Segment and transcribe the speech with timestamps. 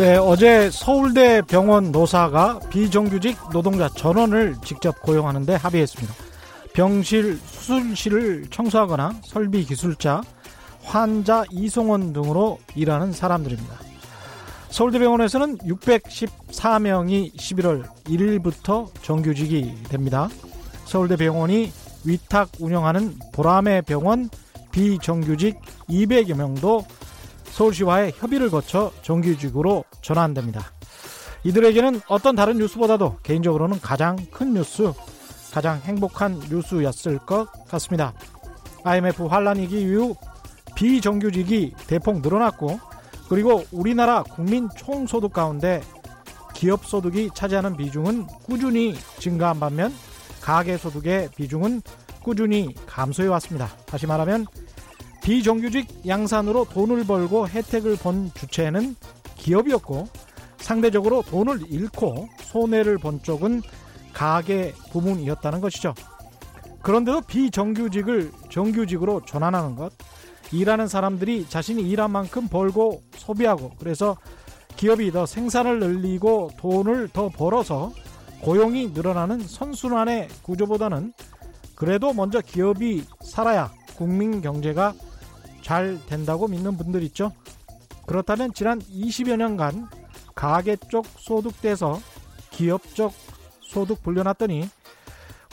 [0.00, 6.14] 네, 어제 서울대 병원 노사가 비정규직 노동자 전원을 직접 고용하는데 합의했습니다.
[6.72, 10.22] 병실, 수술실을 청소하거나 설비 기술자,
[10.82, 13.74] 환자 이송원 등으로 일하는 사람들입니다.
[14.70, 20.30] 서울대병원에서는 614명이 11월 1일부터 정규직이 됩니다.
[20.86, 21.72] 서울대병원이
[22.06, 24.30] 위탁 운영하는 보람의 병원
[24.72, 26.86] 비정규직 200여 명도
[27.60, 30.72] 서울시와의 협의를 거쳐 정규직으로 전환됩니다.
[31.44, 34.92] 이들에게는 어떤 다른 뉴스보다도 개인적으로는 가장 큰 뉴스,
[35.52, 38.14] 가장 행복한 뉴스였을 것 같습니다.
[38.84, 40.14] IMF 환란위기 이후
[40.74, 42.80] 비정규직이 대폭 늘어났고
[43.28, 45.82] 그리고 우리나라 국민 총소득 가운데
[46.54, 49.92] 기업 소득이 차지하는 비중은 꾸준히 증가한 반면
[50.40, 51.82] 가계 소득의 비중은
[52.22, 53.68] 꾸준히 감소해 왔습니다.
[53.84, 54.46] 다시 말하면
[55.22, 58.96] 비정규직 양산으로 돈을 벌고 혜택을 본 주체는
[59.36, 60.08] 기업이었고
[60.58, 63.62] 상대적으로 돈을 잃고 손해를 본 쪽은
[64.12, 65.94] 가계 부문이었다는 것이죠.
[66.82, 69.92] 그런데도 비정규직을 정규직으로 전환하는 것,
[70.52, 74.16] 일하는 사람들이 자신이 일한 만큼 벌고 소비하고 그래서
[74.76, 77.92] 기업이 더 생산을 늘리고 돈을 더 벌어서
[78.40, 81.12] 고용이 늘어나는 선순환의 구조보다는
[81.74, 84.94] 그래도 먼저 기업이 살아야 국민 경제가
[85.70, 87.30] 잘 된다고 믿는 분들 있죠.
[88.04, 89.86] 그렇다면 지난 20여 년간
[90.34, 92.00] 가계 쪽 소득 떼서
[92.50, 93.12] 기업 쪽
[93.60, 94.68] 소득 불려놨더니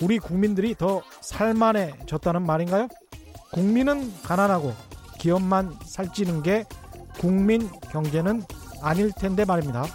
[0.02, 2.88] 우리 국민들이 더 살만해졌다는 말인가요?
[3.52, 4.74] 국민은 가난하고
[5.20, 6.66] 기업만 살찌는 게
[7.20, 8.42] 국민 경제는
[8.82, 9.86] 아닐 텐데 말입니다.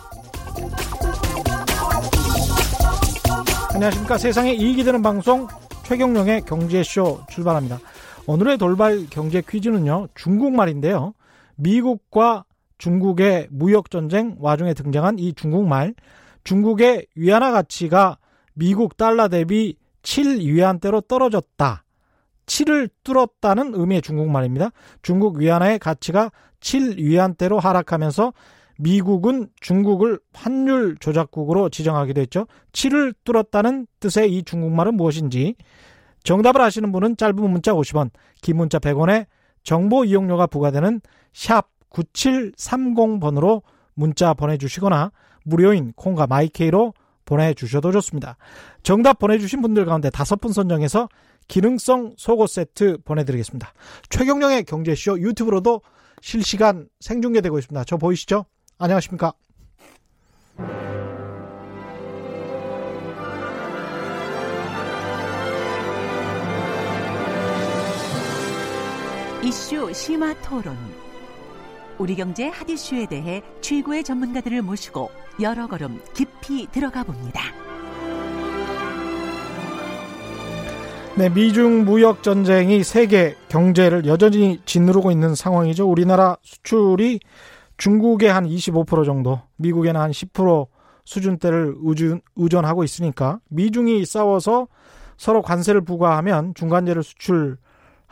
[3.75, 4.19] 안녕하십니까.
[4.19, 5.49] 세상에 이익이 되는 방송
[5.83, 7.81] 최경령의 경제쇼 출발합니다.
[8.27, 11.15] 오늘의 돌발 경제 퀴즈는요, 중국말인데요.
[11.57, 12.45] 미국과
[12.79, 15.95] 중국의 무역전쟁 와중에 등장한 이 중국말,
[16.45, 18.19] 중국의 위안화 가치가
[18.55, 21.85] 미국 달러 대비 7위안대로 떨어졌다.
[22.47, 24.71] 7을 뚫었다는 의미의 중국말입니다.
[25.03, 28.33] 중국 위안화의 가치가 7위안대로 하락하면서
[28.79, 32.47] 미국은 중국을 환율 조작국으로 지정하기도 했죠.
[32.73, 35.55] 7을 뚫었다는 뜻의 이 중국말은 무엇인지
[36.23, 38.11] 정답을 아시는 분은 짧은 문자 50원,
[38.41, 39.27] 긴 문자 100원에
[39.63, 41.01] 정보 이용료가 부과되는
[41.33, 43.63] 샵 9730번으로
[43.95, 45.13] 문자 보내주시거나
[45.45, 46.95] 무료인 콩과 마이케이로
[47.25, 48.37] 보내주셔도 좋습니다.
[48.83, 51.09] 정답 보내주신 분들 가운데 다섯 분 선정해서
[51.49, 53.73] 기능성 속옷 세트 보내드리겠습니다.
[54.11, 55.83] 최경령의 경제쇼 유튜브로도
[56.21, 57.85] 실시간 생중계되고 있습니다.
[57.85, 58.47] 저 보이시죠?
[58.79, 59.33] 안녕하십니까?
[69.45, 70.77] 이슈 심화 토론.
[71.99, 75.11] 우리 경제 핫 이슈에 대해 최고의 전문가들을 모시고
[75.41, 77.43] 여러 걸음 깊이 들어가 봅니다.
[81.17, 85.91] 네, 미중 무역 전쟁이 세계 경제를 여전히 짓누르고 있는 상황이죠.
[85.91, 87.19] 우리나라 수출이
[87.79, 90.69] 중국에 한25% 정도, 미국에는 한 10%
[91.05, 91.75] 수준대를
[92.37, 94.69] 의존 하고 있으니까 미중이 싸워서
[95.17, 97.57] 서로 관세를 부과하면 중간재를 수출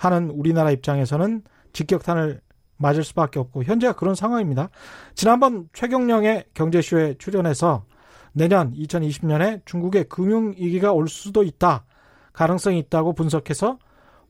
[0.00, 1.43] 하는 우리나라 입장에서는
[1.75, 2.41] 직격탄을
[2.78, 4.71] 맞을 수밖에 없고 현재가 그런 상황입니다.
[5.15, 7.84] 지난번 최경령의 경제쇼에 출연해서
[8.33, 11.84] 내년 2020년에 중국의 금융 위기가 올 수도 있다.
[12.33, 13.78] 가능성이 있다고 분석해서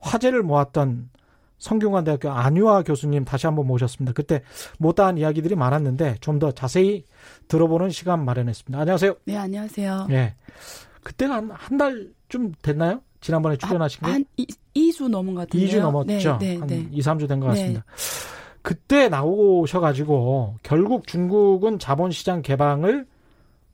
[0.01, 1.11] 화제를 모았던
[1.59, 4.13] 성균관대학교 안유아 교수님 다시 한번 모셨습니다.
[4.13, 4.43] 그때
[4.79, 7.05] 못다한 이야기들이 많았는데 좀 더 자세히
[7.47, 8.81] 들어보는 시간 마련했습니다.
[8.81, 9.15] 안녕하세요.
[9.25, 10.07] 네, 안녕하세요.
[10.09, 10.35] 네.
[11.05, 13.03] 그때가 한 달쯤 됐나요?
[13.21, 14.11] 지난번에 출연하신 게?
[14.11, 14.25] 한
[14.75, 15.69] 2, 주 넘은 것 같은데요.
[15.69, 16.39] 2주 넘었죠.
[16.41, 16.87] 네, 네, 한 네.
[16.93, 17.85] 2, 3주 된 것 같습니다.
[17.87, 18.51] 네.
[18.63, 23.07] 그때 나오셔가지고 결국 중국은 자본시장 개방을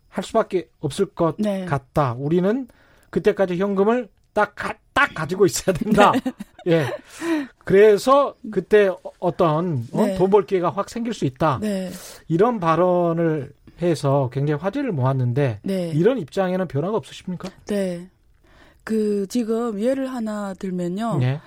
[0.09, 1.65] 할 수밖에 없을 것 네.
[1.65, 2.15] 같다.
[2.19, 2.69] 우리는
[3.11, 4.55] 그때까지 현금을 딱,
[4.93, 6.13] 딱 가지고 있어야 된다.
[6.65, 6.73] 네.
[6.73, 6.87] 예.
[7.65, 10.07] 그래서 그때 어떤 어?
[10.07, 10.15] 네.
[10.17, 11.59] 돈벌 기회가 확 생길 수 있다.
[11.61, 11.91] 네.
[12.29, 15.89] 이런 발언을 해서 굉장히 화제를 모았는데 네.
[15.95, 17.49] 이런 입장에는 변화가 없으십니까?
[17.67, 18.09] 네.
[18.87, 21.19] 그 지금 예를 하나 들면요.
[21.19, 21.41] 네.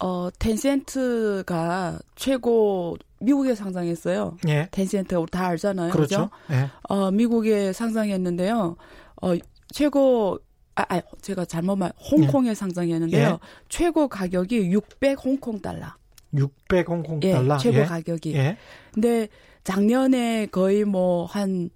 [0.00, 4.36] 어 텐센트가 최고 미국에 상장했어요.
[4.48, 4.68] 예.
[4.70, 5.90] 텐센트 우리 다 알잖아요.
[5.92, 6.28] 그렇죠.
[6.46, 6.54] 그죠?
[6.54, 6.68] 예.
[6.90, 8.76] 어 미국에 상장했는데요.
[9.22, 9.32] 어
[9.72, 10.38] 최고
[10.74, 12.54] 아, 아 제가 잘못 말 홍콩에 예.
[12.54, 13.28] 상장했는데요.
[13.30, 13.38] 예.
[13.70, 15.86] 최고 가격이 600 홍콩 달러.
[16.34, 17.56] 600 홍콩 예, 달러.
[17.56, 17.84] 최고 예.
[17.84, 18.34] 가격이.
[18.34, 18.58] 예.
[18.92, 19.28] 근데
[19.62, 21.70] 작년에 거의 뭐 한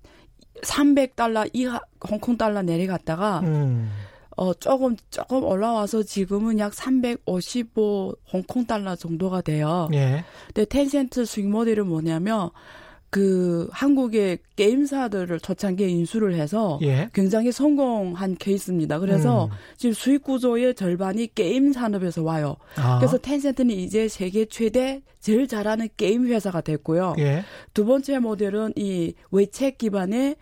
[0.62, 3.90] 300달러 이하 홍콩 달러 내려갔다가 음.
[4.38, 9.88] 어 조금 조금 올라와서 지금은 약 355 홍콩 달러 정도가 돼요.
[9.92, 10.24] 예.
[10.46, 12.50] 근데 텐센트 수익 모델은 뭐냐면
[13.10, 17.08] 그 한국의 게임사들을 초창기에 인수를 해서 예.
[17.14, 19.00] 굉장히 성공한 케이스입니다.
[19.00, 19.50] 그래서 음.
[19.76, 22.56] 지금 수익 구조의 절반이 게임 산업에서 와요.
[22.76, 22.98] 아.
[22.98, 27.16] 그래서 텐센트는 이제 세계 최대 제일 잘하는 게임 회사가 됐고요.
[27.18, 27.42] 예.
[27.74, 30.36] 두 번째 모델은 이 위챗 기반의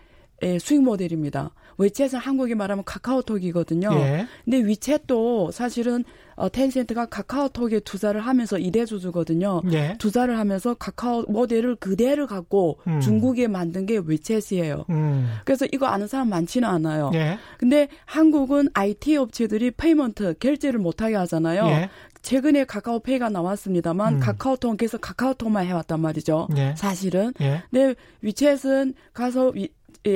[0.61, 1.55] 수익 모델입니다.
[1.79, 3.91] 위챗은 한국에 말하면 카카오톡이거든요.
[3.95, 4.27] 예.
[4.45, 6.05] 근데 위챗도 사실은
[6.37, 9.63] 어, 텐센트가 카카오톡에 투자를 하면서 이대주주거든요.
[9.73, 9.97] 예.
[9.99, 13.01] 투자를 하면서 카카오 모델을 그대로 갖고 음.
[13.01, 14.89] 중국에 만든 게 위챗이에요.
[14.91, 15.31] 음.
[15.45, 17.11] 그래서 이거 아는 사람 많지는 않아요.
[17.15, 17.39] 예.
[17.59, 21.67] 근데 한국은 IT 업체들이 payment 결제를 못하게 하잖아요.
[21.69, 21.91] 예.
[22.21, 24.21] 최근에 카카오페이가 나왔습니다만 음.
[24.21, 26.49] 카카오톡은 계속 카카오톡만 해왔단 말이죠.
[26.57, 26.75] 예.
[26.77, 27.33] 사실은.
[27.41, 27.63] 예.
[27.71, 29.69] 근데 위챗은 가서 위,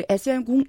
[0.08, 0.64] SM 공,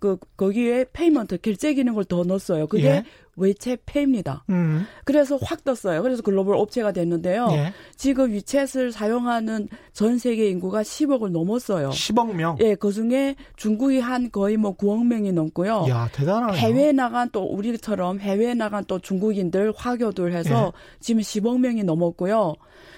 [0.00, 2.66] 그, 거기에 payment 결제 기능을 더 넣었어요.
[2.66, 3.04] 그게 예.
[3.36, 4.44] 위챗 페이입니다.
[4.50, 4.84] 음.
[5.04, 6.02] 그래서 확 떴어요.
[6.02, 7.48] 그래서 글로벌 업체가 됐는데요.
[7.52, 7.72] 예.
[7.96, 11.90] 지금 위챗을 사용하는 전 세계 인구가 10억을 넘었어요.
[11.90, 12.56] 10억 명?
[12.60, 15.86] 예, 그 중에 중국이 한 거의 뭐 9억 명이 넘고요.
[15.88, 16.58] 야, 대단하네요.
[16.58, 20.98] 해외 나간 또 우리처럼 해외 나간 또 중국인들, 화교들 해서 예.
[21.00, 22.54] 지금 10억 명이 넘었고요.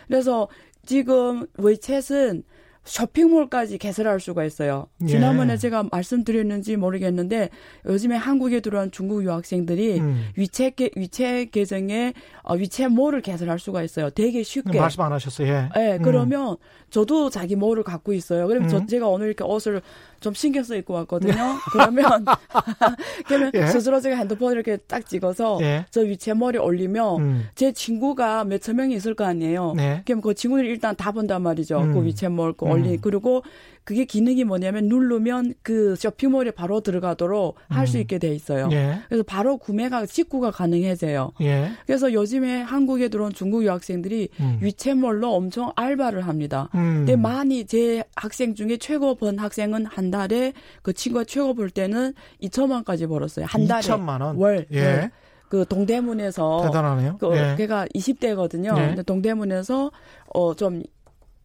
[0.09, 0.49] 그래서
[0.85, 2.43] 지금 위챗은
[2.85, 4.87] 쇼핑몰까지 개설할 수가 있어요.
[5.03, 5.07] 예.
[5.07, 7.49] 지난번에 제가 말씀드렸는지 모르겠는데
[7.87, 10.25] 요즘에 한국에 들어온 중국 유학생들이 음.
[10.37, 14.11] 계, 위챗 계정에 어, 위챗몰을 개설할 수가 있어요.
[14.11, 14.79] 되게 쉽게.
[14.79, 15.49] 말씀 안 하셨어요.
[15.49, 15.69] 예.
[15.75, 16.57] 네, 그러면 음.
[16.91, 18.47] 저도 자기 몰을 갖고 있어요.
[18.47, 18.71] 그러면 음.
[18.71, 19.81] 저, 제가 오늘 이렇게 옷을
[20.25, 21.35] 좀 신경 써 입고 왔거든요.
[21.71, 22.25] 그러면
[23.29, 23.67] 그러면 예.
[23.67, 25.85] 스스로 제가 핸드폰을 이렇게 딱 찍어서 예.
[25.91, 27.49] 저 위치에 머리 올리면 음.
[27.55, 29.75] 제 친구가 몇천 명이 있을 거 아니에요.
[29.77, 30.01] 네.
[30.07, 31.79] 그럼 그 친구들이 일단 다 본단 말이죠.
[31.79, 31.93] 그 음.
[31.93, 32.71] 그 위치에 뭘 음.
[32.71, 33.43] 올리 그리고
[33.85, 37.77] 그게 기능이 뭐냐면 누르면 그 쇼핑몰에 바로 들어가도록 음.
[37.77, 38.69] 할수 있게 돼 있어요.
[38.73, 39.01] 예.
[39.09, 41.33] 그래서 바로 구매가 직구가 가능해져요.
[41.43, 41.71] 예.
[41.87, 44.59] 그래서 요즘에 한국에 들어온 중국 유학생들이 음.
[44.63, 46.71] 위챗몰로 엄청 알바를 합니다.
[46.75, 47.05] 음.
[47.05, 52.15] 근데 많이 제 학생 중에 최고 번 학생은 한 달에 그 친구가 최고 벌 때는
[52.43, 53.45] 2천만 원까지 벌었어요.
[53.47, 54.37] 한 달에 2천만 원.
[54.37, 54.67] 월.
[54.73, 54.85] 예.
[54.85, 55.11] 월.
[55.49, 57.19] 그 동대문에서 대단하네요.
[57.19, 57.55] 그 예.
[57.57, 58.77] 걔가 20대거든요.
[58.79, 58.87] 예.
[58.87, 59.91] 근데 동대문에서
[60.33, 60.83] 어좀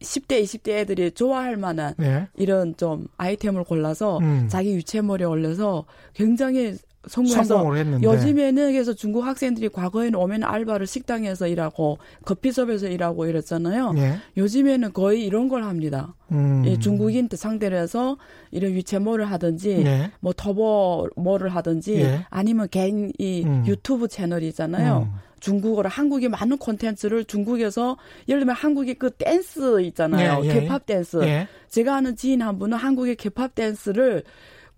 [0.01, 2.27] 10대, 20대 애들이 좋아할 만한 네.
[2.35, 4.47] 이런 좀 아이템을 골라서 음.
[4.49, 7.65] 자기 유채머리에 올려서 굉장히 성공해서
[8.03, 13.93] 요즘에는 그래서 중국 학생들이 과거에는 오면 알바를 식당에서 일하고 커피숍에서 일하고 이랬잖아요.
[13.93, 14.17] 네.
[14.35, 16.13] 요즘에는 거의 이런 걸 합니다.
[16.31, 16.63] 음.
[16.65, 18.17] 이 중국인 상대로 해서
[18.51, 20.11] 이런 유채모를 하든지 네.
[20.19, 22.25] 뭐 터보 뭐를 하든지 네.
[22.29, 23.63] 아니면 개인 이 음.
[23.65, 25.09] 유튜브 채널이잖아요.
[25.11, 25.28] 음.
[25.39, 27.97] 중국어로 한국의 많은 콘텐츠를 중국에서
[28.27, 30.41] 예를 들면 한국의 그 댄스 있잖아요.
[30.43, 30.53] 예, 예.
[30.53, 31.21] 케팝 댄스.
[31.23, 31.47] 예.
[31.69, 34.23] 제가 아는 지인 한 분은 한국의 케팝 댄스를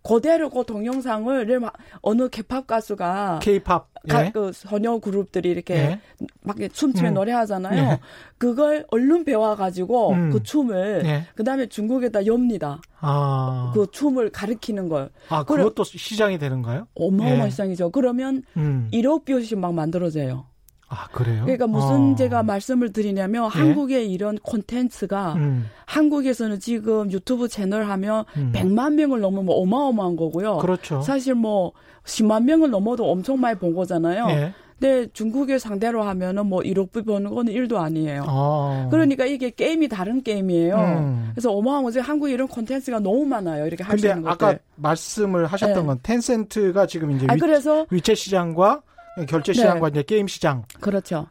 [0.03, 1.61] 그대로 그 동영상을
[2.01, 4.31] 어느 케팝 가수가 케이팝 예.
[4.33, 5.99] 그 소녀 그룹들이 이렇게 예.
[6.41, 7.13] 막 춤추며 음.
[7.13, 7.91] 노래하잖아요.
[7.91, 7.99] 예.
[8.39, 10.29] 그걸 얼른 배워가지고 음.
[10.31, 11.25] 그 춤을 예.
[11.35, 12.81] 그 다음에 중국에다 엽니다.
[12.99, 13.71] 아.
[13.75, 15.11] 그 춤을 가르키는 걸.
[15.29, 16.87] 아 그것도 시장이 되는가요?
[16.95, 17.49] 어마어마한 예.
[17.51, 17.91] 시장이죠.
[17.91, 18.89] 그러면 음.
[18.91, 20.47] 1억 view씩 막 만들어져요.
[20.93, 21.43] 아, 그래요?
[21.43, 22.15] 그러니까 무슨 어.
[22.15, 23.59] 제가 말씀을 드리냐면 예?
[23.59, 25.69] 한국의 이런 콘텐츠가 음.
[25.85, 28.51] 한국에서는 지금 유튜브 채널 하면 음.
[28.53, 30.57] 100만 명을 넘으면 어마어마한 거고요.
[30.57, 31.01] 그렇죠.
[31.01, 31.71] 사실 뭐
[32.03, 34.27] 10만 명을 넘어도 엄청 많이 본 거잖아요.
[34.31, 34.53] 예.
[34.79, 38.25] 근데 중국을 상대로 하면은 뭐 1억 불 버는 거는 1도 아니에요.
[38.27, 38.87] 아.
[38.89, 40.75] 그러니까 이게 게임이 다른 게임이에요.
[40.75, 41.29] 음.
[41.33, 43.67] 그래서 어마어마한 거지 한국에 이런 콘텐츠가 너무 많아요.
[43.67, 44.47] 이렇게 할 수 있는 것들.
[44.47, 45.85] 아까 말씀을 하셨던 네.
[45.85, 48.81] 건 텐센트가 지금 이제 아, 위, 그래서 위챗 시장과
[49.27, 49.99] 결제 시장과 네.
[49.99, 51.27] 이제 게임 시장을 그렇죠.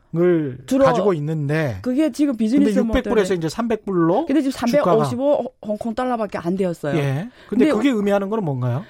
[0.84, 6.56] 가지고 있는데 그게 지금 비즈니스 근데 600불에서 이제 300불로 근데 지금 355 홍콩 달러밖에 안
[6.56, 6.96] 되었어요.
[6.96, 7.30] 예.
[7.48, 8.84] 근데, 근데 그게 의미하는 거는 뭔가요?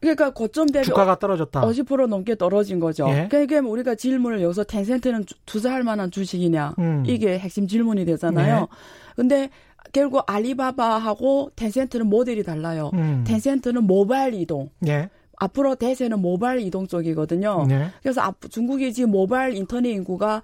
[0.00, 1.62] 그러니까 고점 대비 주가가 떨어졌다.
[1.62, 3.08] 50% 넘게 떨어진 거죠.
[3.08, 3.28] 예?
[3.30, 7.04] 그러니까 우리가 질문을 여기서 텐센트는 투자할 만한 주식이냐 음.
[7.06, 8.68] 이게 핵심 질문이 되잖아요.
[8.70, 8.76] 예?
[9.16, 9.48] 근데
[9.92, 12.90] 결국 알리바바하고 텐센트는 모델이 달라요.
[12.94, 13.24] 음.
[13.26, 14.68] 텐센트는 모바일 이동.
[14.86, 15.08] 예.
[15.36, 17.66] 앞으로 대세는 모바일 이동 쪽이거든요.
[17.68, 17.88] 네.
[18.02, 20.42] 그래서 중국이 지금 모바일 인터넷 인구가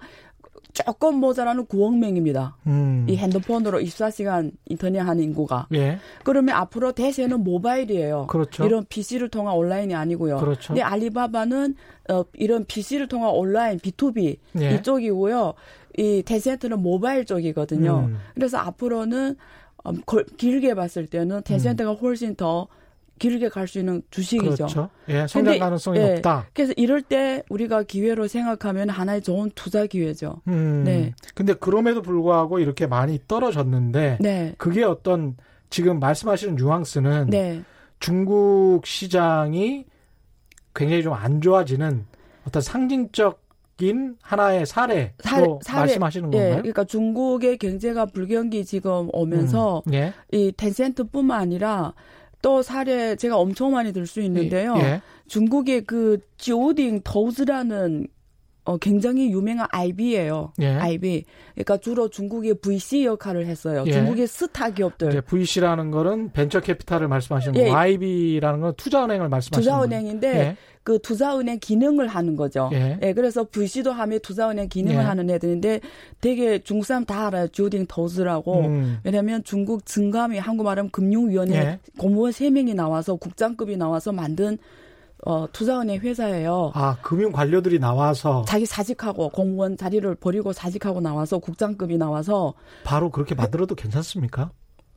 [0.73, 2.55] 조금 모자라는 9억 명입니다.
[2.67, 3.05] 음.
[3.09, 5.67] 이 핸드폰으로 24시간 인터넷 하는 인구가.
[5.73, 5.99] 예.
[6.23, 8.27] 그러면 앞으로 대세는 모바일이에요.
[8.27, 8.65] 그렇죠.
[8.65, 10.37] 이런 PC를 통한 온라인이 아니고요.
[10.37, 10.67] 그렇죠.
[10.67, 11.75] 근데 알리바바는
[12.09, 14.75] 어, 이런 PC를 통한 온라인 B2B 예.
[14.75, 15.53] 이쪽이고요.
[15.97, 18.05] 이 텐센트는 모바일 쪽이거든요.
[18.07, 18.17] 음.
[18.33, 19.35] 그래서 앞으로는
[19.87, 20.01] 음,
[20.37, 21.97] 길게 봤을 때는 텐센트가 음.
[21.97, 22.67] 훨씬 더
[23.21, 24.55] 길게 갈 수 있는 주식이죠.
[24.55, 24.89] 그렇죠.
[25.07, 26.47] 예, 성장 가능성이 예, 높다.
[26.53, 30.41] 그래서 이럴 때 우리가 기회로 생각하면 하나의 좋은 투자 기회죠.
[30.47, 31.13] 음, 네.
[31.35, 34.55] 근데 그럼에도 불구하고 이렇게 많이 떨어졌는데 네.
[34.57, 35.37] 그게 어떤
[35.69, 37.61] 지금 말씀하시는 뉘앙스는 네.
[37.99, 39.85] 중국 시장이
[40.73, 42.05] 굉장히 좀 안 좋아지는
[42.47, 43.39] 어떤 상징적
[43.81, 46.55] 인 하나의 사례로 사례, 사례, 말씀하시는 예, 건가요?
[46.57, 50.13] 그러니까 중국의 경제가 불경기 지금 오면서 음, 예.
[50.31, 51.95] 이 텐센트뿐만 아니라
[52.41, 54.75] 또 사례 제가 엄청 많이 들 수 있는데요.
[54.79, 55.01] 예.
[55.27, 58.07] 중국의 그 지우딩 터우즈라는
[58.63, 60.53] 어, 굉장히 유명한 IB예요.
[60.61, 60.67] 예.
[60.67, 61.23] IB.
[61.53, 63.83] 그러니까 주로 중국의 VC 역할을 했어요.
[63.87, 63.91] 예.
[63.91, 65.21] 중국의 스타 기업들.
[65.21, 67.65] VC라는 거는 벤처 캐피탈을 말씀하시는 예.
[67.65, 69.83] 거고 IB라는 건 투자은행을 말씀하시는 거예요.
[69.83, 70.57] 투자은행인데 예.
[70.83, 72.69] 그 투자은행 기능을 하는 거죠.
[72.73, 72.99] 예.
[73.01, 75.05] 예 그래서 VC도 하면 투자은행 기능을 예.
[75.05, 75.79] 하는 애들인데
[76.21, 77.47] 되게 중국 사람 다 알아요.
[77.47, 78.67] 주딩 더즈라고.
[78.67, 78.99] 음.
[79.03, 81.79] 왜냐면 중국 증감이 한국 말하면 금융위원회 예.
[81.97, 84.59] 공무원 3명이 나와서 국장급이 나와서 만든
[85.25, 86.71] 어, 투자은행 회사예요.
[86.73, 93.35] 아, 금융 관료들이 나와서 자기 사직하고 공무원 자리를 버리고 사직하고 나와서 국장급이 나와서 바로 그렇게
[93.35, 94.51] 만들어도 괜찮습니까?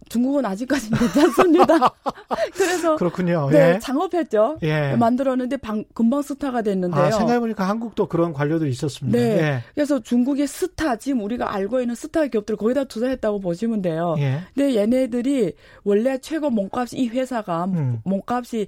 [0.08, 1.78] 중국은 아직까지는 괜찮습니다.
[2.52, 3.48] 그래서 그렇군요.
[3.50, 3.78] 네, 예.
[3.78, 4.58] 창업했죠.
[4.62, 4.96] 예.
[4.96, 7.04] 만들었는데 방, 금방 스타가 됐는데요.
[7.04, 9.18] 아, 생각해보니까 한국도 그런 관료들이 있었습니다.
[9.18, 9.24] 네.
[9.24, 9.62] 예.
[9.74, 14.14] 그래서 중국의 스타 지금 우리가 알고 있는 스타 기업들 거의 다 투자했다고 보시면 돼요.
[14.18, 14.40] 예.
[14.54, 15.54] 근데 얘네들이
[15.84, 18.00] 원래 최고 몸값이 이 회사가 음.
[18.04, 18.66] 몸값이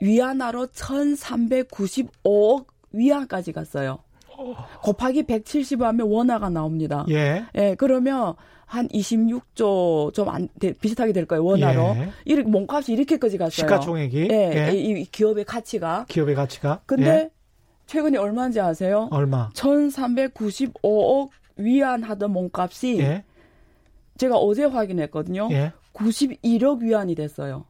[0.00, 3.98] 위안화로 1,395억 위안까지 갔어요.
[4.82, 7.06] 곱하기 170 하면 원화가 나옵니다.
[7.08, 7.44] 예.
[7.54, 8.34] 예, 그러면
[8.66, 10.48] 한 26조 좀 안
[10.80, 11.82] 비슷하게 될 거예요 원화로.
[11.96, 12.10] 예.
[12.24, 13.50] 이렇게 몸값이 이렇게까지 갔어요.
[13.66, 14.28] 시가총액이.
[14.30, 14.68] 예.
[14.68, 14.72] 예.
[14.74, 16.04] 이, 이, 기업의 가치가.
[16.08, 16.80] 기업의 가치가.
[16.84, 17.30] 근데 예.
[17.86, 19.08] 최근에 얼마인지 아세요?
[19.10, 19.48] 얼마?
[19.50, 23.24] 1,395억 위안 하던 몸값이 예.
[24.18, 25.48] 제가 어제 확인했거든요.
[25.94, 26.86] 91억 예.
[26.86, 27.64] 위안이 됐어요.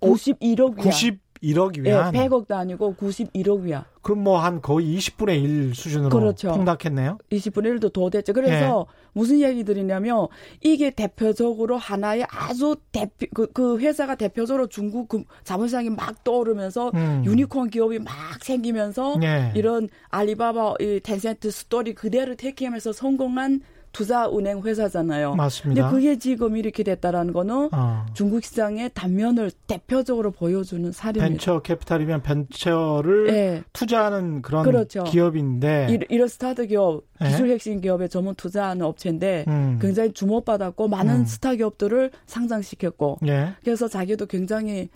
[0.00, 1.18] 91억 위안.
[1.44, 2.14] 91억 위안.
[2.14, 3.84] 예, 100억도 아니고 91억 위안.
[4.02, 6.52] 그럼 뭐 한 거의 20분의 1 수준으로 그렇죠.
[6.52, 7.18] 폭락했네요.
[7.30, 8.32] 20분의 1도 더 됐죠.
[8.32, 8.94] 그래서 예.
[9.12, 10.26] 무슨 얘기들이냐면
[10.60, 17.22] 이게 대표적으로 하나의 아주 대표 그, 그 회사가 대표적으로 중국 그 자본시장이 막 떠오르면서 음.
[17.24, 19.52] 유니콘 기업이 막 생기면서 예.
[19.54, 23.60] 이런 알리바바 이 텐센트 스토리 그대로 택하면서 성공한
[23.94, 25.36] 투자은행 회사잖아요.
[25.36, 25.82] 맞습니다.
[25.88, 28.04] 근데 그게 지금 이렇게 됐다라는 거는 어.
[28.12, 31.26] 중국 시장의 단면을 대표적으로 보여주는 사례입니다.
[31.28, 33.62] 벤처 캐피탈이면 벤처를 네.
[33.72, 35.04] 투자하는 그런 그렇죠.
[35.04, 37.28] 기업인데 이, 이런 스타트 기업, 네.
[37.28, 39.78] 기술 핵심 기업에 전문 투자하는 업체인데 음.
[39.80, 41.24] 굉장히 주목받았고 많은 음.
[41.24, 43.54] 스타 기업들을 상장시켰고 네.
[43.62, 44.88] 그래서 자기도 굉장히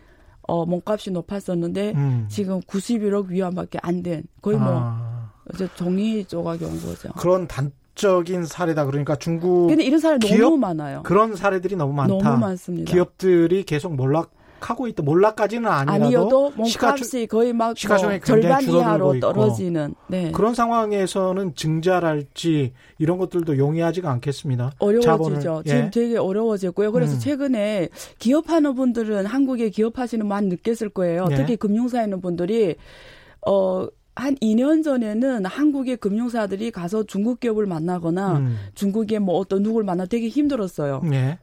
[0.43, 2.26] 어, 몸값이 높았었는데 음.
[2.28, 5.31] 지금 91억 위안밖에 안 된 거의 뭐 아.
[5.55, 7.11] 이제 종이 조각이 온 거죠.
[7.19, 8.87] 그런 단 적인 사례다.
[8.87, 11.02] 그러니까 중국 근데 이런 사례 기업, 너무 많아요.
[11.02, 12.14] 그런 사례들이 너무 많다.
[12.14, 12.90] 너무 많습니다.
[12.90, 15.02] 기업들이 계속 몰락 하고 있다.
[15.02, 20.33] 몰락까지는 아니라도 아니어도 몸값이 거의 막뭐 절반 이하로 떨어지는 네.
[20.33, 24.73] 그런 상황에서는 증자랄지 이런 것들도 용이하지가 않겠습니다.
[24.78, 25.62] 어려워지죠.
[25.67, 25.69] 예.
[25.69, 26.90] 지금 되게 어려워졌고요.
[26.93, 27.19] 그래서 음.
[27.21, 27.88] 최근에
[28.19, 31.28] 기업하는 분들은 한국에 기업하시는 많이 느꼈을 거예요.
[31.31, 31.37] 예.
[31.37, 32.76] 특히 금융사에 있는 분들이
[33.47, 33.87] 어.
[34.19, 38.57] 한 2년 전에는 한국의 금융사들이 가서 중국 기업을 만나거나 음.
[38.75, 41.03] 중국의 뭐 어떤 누구를 만나 되게 힘들었어요.
[41.13, 41.39] 예.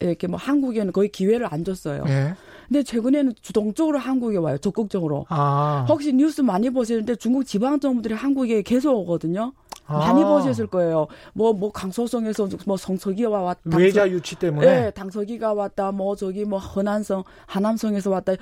[0.00, 2.04] 이렇게 뭐 한국에는 거의 기회를 안 줬어요.
[2.08, 2.34] 예.
[2.68, 4.58] 근데 최근에는 주동적으로 한국에 와요.
[4.58, 5.24] 적극적으로.
[5.28, 5.86] 아.
[5.88, 9.52] 혹시 뉴스 많이 보시는데 중국 지방 정부들이 한국에 계속 오거든요.
[9.86, 9.98] 아.
[9.98, 11.06] 많이 보셨을 거예요.
[11.32, 13.76] 뭐, 뭐, 강소성에서 뭐 성서기가 왔다.
[13.76, 14.66] 외자 유치 때문에?
[14.66, 15.92] 네, 당서기가 왔다.
[15.92, 18.32] 뭐, 저기 뭐, 허난성, 하남성에서 왔다.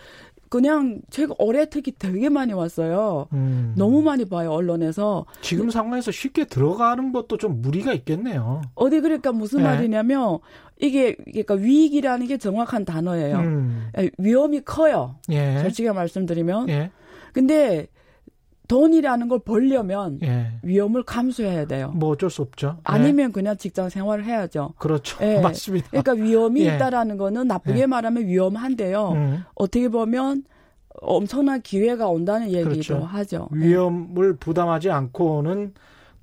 [0.54, 1.34] 그냥 제가
[1.68, 3.26] 특히 되게 많이 왔어요.
[3.32, 3.75] 음.
[3.76, 5.26] 너무 많이 봐요 언론에서.
[5.40, 8.62] 지금 상황에서 쉽게 들어가는 것도 좀 무리가 있겠네요.
[8.76, 9.64] 어디 그러니까 무슨 네.
[9.64, 10.38] 말이냐면
[10.80, 13.38] 이게 그러니까 위기라는 게 정확한 단어예요.
[13.38, 13.88] 음.
[13.99, 15.16] 예, 위험이 커요.
[15.30, 15.58] 예.
[15.58, 16.68] 솔직히 말씀드리면.
[16.68, 16.92] 예.
[17.32, 17.88] 근데
[18.68, 20.52] 돈이라는 걸 벌려면 예.
[20.62, 21.92] 위험을 감수해야 돼요.
[21.94, 22.78] 뭐 어쩔 수 없죠.
[22.85, 23.33] 아니면 예.
[23.33, 24.75] 그냥 직장 생활을 해야죠.
[24.78, 25.18] 그렇죠.
[25.23, 25.38] 예.
[25.42, 25.88] 맞습니다.
[25.90, 26.75] 그러니까 위험이 예.
[26.76, 27.87] 있다라는 거는 나쁘게 예.
[27.87, 29.12] 말하면 위험한데요.
[29.12, 29.44] 음.
[29.54, 30.44] 어떻게 보면
[31.02, 32.99] 엄청난 기회가 온다는 얘기도 그렇죠.
[33.00, 33.49] 하죠.
[33.54, 33.66] 예.
[33.66, 35.75] 위험을 부담하지 않고는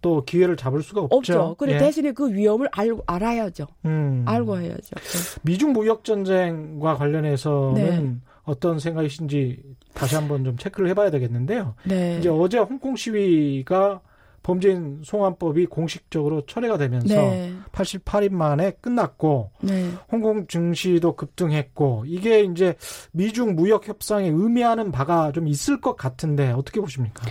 [0.01, 1.15] 또 기회를 잡을 수가 없죠.
[1.15, 1.55] 없죠.
[1.59, 1.77] 그래 예.
[1.77, 3.67] 대신에 그 위험을 알, 알아야죠.
[3.85, 4.23] 음.
[4.25, 4.95] 알고 해야죠.
[5.43, 8.30] 미중 무역 전쟁과 관련해서는 네.
[8.43, 9.61] 어떤 생각이신지
[9.93, 11.75] 다시 한번 좀 체크를 해봐야 되겠는데요.
[11.85, 12.17] 네.
[12.19, 14.01] 이제 어제 홍콩 시위가
[14.43, 17.53] 범죄인 송환법이 공식적으로 철회가 되면서 네.
[17.71, 19.91] 88일 만에 끝났고 네.
[20.11, 22.75] 홍콩 증시도 급등했고 이게 이제
[23.11, 27.27] 미중 무역 협상에 의미하는 바가 좀 있을 것 같은데 어떻게 보십니까?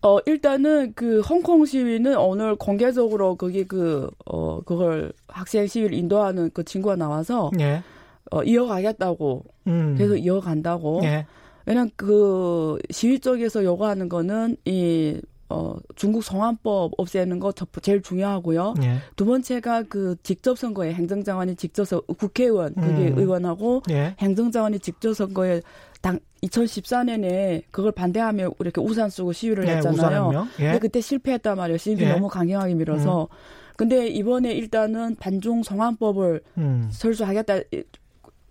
[0.00, 6.62] 어, 일단은 그 홍콩 시위는 오늘 공개적으로 거기 그, 어, 그걸 학생 시위를 인도하는 그
[6.62, 7.82] 친구가 나와서 예.
[8.30, 9.94] 어, 이어가겠다고 음.
[9.96, 11.00] 계속 이어간다고.
[11.04, 11.26] 예.
[11.66, 18.74] 왜냐면 그 시위 쪽에서 요구하는 거는 이 어, 중국 성환법 없애는 거 제일 중요하고요.
[18.82, 18.96] 예.
[19.14, 23.18] 두 번째가 그 직접 선거에 행정장관이 직접 선 국회의원 그게 음.
[23.18, 24.16] 의원하고 예.
[24.18, 25.62] 행정장관이 직접 선거에
[26.00, 30.46] 당 2014년에 그걸 반대하며 이렇게 우산 쓰고 시위를 네, 했잖아요.
[30.58, 30.64] 예.
[30.64, 31.78] 근데 그때 실패했단 말이에요.
[31.78, 32.12] 시진핑 예.
[32.12, 33.28] 너무 강경하게 밀어서.
[33.30, 33.36] 음.
[33.76, 36.88] 근데 이번에 일단은 반중 성환법을 음.
[36.92, 37.54] 설수하겠다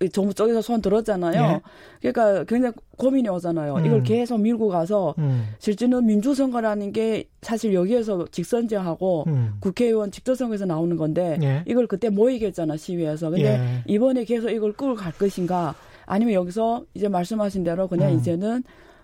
[0.09, 1.61] 정부 쪽에서 손 들었잖아요.
[2.03, 2.11] 예.
[2.11, 3.75] 그러니까 굉장히 고민이 오잖아요.
[3.75, 3.85] 음.
[3.85, 5.49] 이걸 계속 밀고 가서 음.
[5.59, 9.53] 실제는 민주선거라는 게 사실 여기에서 직선제하고 음.
[9.59, 11.63] 국회의원 직접선거에서 나오는 건데 예.
[11.65, 13.29] 이걸 그때 모이겠잖아 시위에서.
[13.29, 13.83] 근데 예.
[13.85, 18.19] 이번에 계속 이걸 끌고 갈 것인가 아니면 여기서 이제 말씀하신 대로 그냥 음.
[18.19, 18.63] 이제는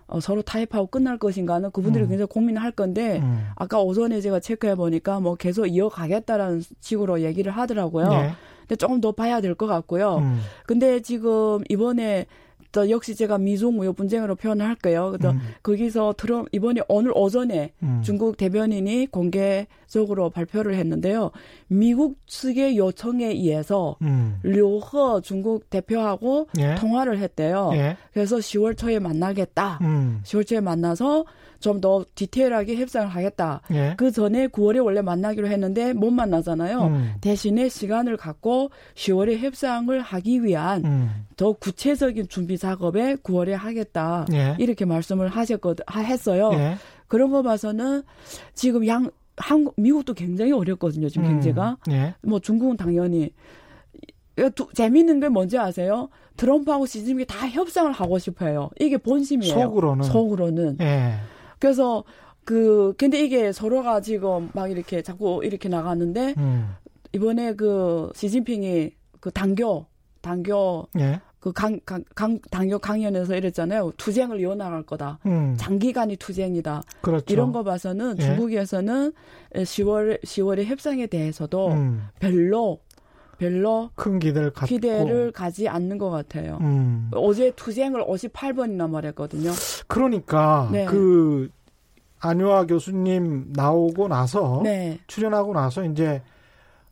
[0.10, 2.10] 어, 서로 타협하고 끝날 것인가는 그분들이 음.
[2.10, 3.46] 굉장히 고민을 할 건데 음.
[3.56, 8.10] 아까 오전에 제가 체크해 보니까 뭐 계속 이어가겠다라는 식으로 얘기를 하더라고요.
[8.10, 8.32] 네.
[8.70, 10.18] 근데 조금 더 봐야 될 것 같고요.
[10.20, 10.40] 음.
[10.68, 12.28] 근데 지금 이번에
[12.72, 15.10] 또 역시 제가 미중 무역 분쟁으로 표현을 할게요.
[15.12, 15.40] 그래서 음.
[15.64, 18.02] 거기서 트럼 이번에 오늘 오전에 음.
[18.06, 21.32] 중국 대변인이 공개적으로 발표를 했는데요.
[21.68, 24.38] 미국 측의 요청에 의해서 음.
[24.44, 26.76] 류허 중국 대표하고 예.
[26.76, 27.72] 통화를 했대요.
[27.74, 27.98] 예.
[28.14, 29.80] 그래서 10월 초에 만나겠다.
[29.82, 30.22] 음.
[30.24, 31.26] 10월 초에 만나서
[31.60, 33.62] 좀 더 디테일하게 협상을 하겠다.
[33.72, 33.94] 예.
[33.98, 36.82] 그 전에 9월에 원래 만나기로 했는데 못 만나잖아요.
[36.82, 37.14] 음.
[37.22, 41.26] 대신에 시간을 갖고 10월에 협상을 하기 위한 음.
[41.38, 44.26] 더 구체적인 준비 작업에 9월에 하겠다.
[44.34, 44.56] 예.
[44.60, 46.52] 이렇게 말씀을 하셨거든, 했어요.
[46.54, 46.76] 예.
[47.08, 48.04] 그런 거 봐서는
[48.54, 51.08] 지금 양, 한국, 미국도 굉장히 어렵거든요.
[51.10, 51.32] 지금 음.
[51.32, 51.78] 경제가.
[51.92, 52.14] 예.
[52.22, 53.34] 뭐 중국은 당연히.
[54.56, 56.08] 두, 재미있는 게 뭔지 아세요?
[56.38, 58.70] 트럼프하고 시진핑이 다 협상을 하고 싶어요.
[58.80, 59.54] 이게 본심이에요.
[59.54, 60.04] 속으로는.
[60.04, 60.78] 속으로는.
[60.80, 61.16] 예.
[61.60, 62.04] 그래서
[62.46, 66.76] 그 근데 이게 서로가 지금 막 이렇게 자꾸 이렇게 나가는데 음.
[67.14, 69.86] 이번에 그 시진핑이 그 당교
[70.22, 71.22] 당교 예.
[71.40, 73.94] 그 강, 강, 강, 당교 강연에서 이랬잖아요.
[73.98, 75.20] 투쟁을 이어나갈 거다.
[75.26, 75.56] 음.
[75.58, 76.84] 장기간이 투쟁이다.
[77.02, 77.26] 그렇죠.
[77.34, 78.24] 이런 거 봐서는 예.
[78.24, 79.14] 중국에서는
[79.54, 82.08] 10월, 10월의 협상에 대해서도 음.
[82.20, 82.80] 별로
[83.40, 84.68] 별로 큰 기대를, 갖고.
[84.68, 86.58] 기대를 가지 않는 것 같아요.
[86.62, 87.10] 음.
[87.14, 89.52] 어제 투쟁을 58번이나 말했거든요.
[89.88, 90.86] 그러니까 네.
[90.86, 91.50] 그
[92.20, 95.00] 안유아 교수님 나오고 나서 네.
[95.08, 96.22] 출연하고 나서 이제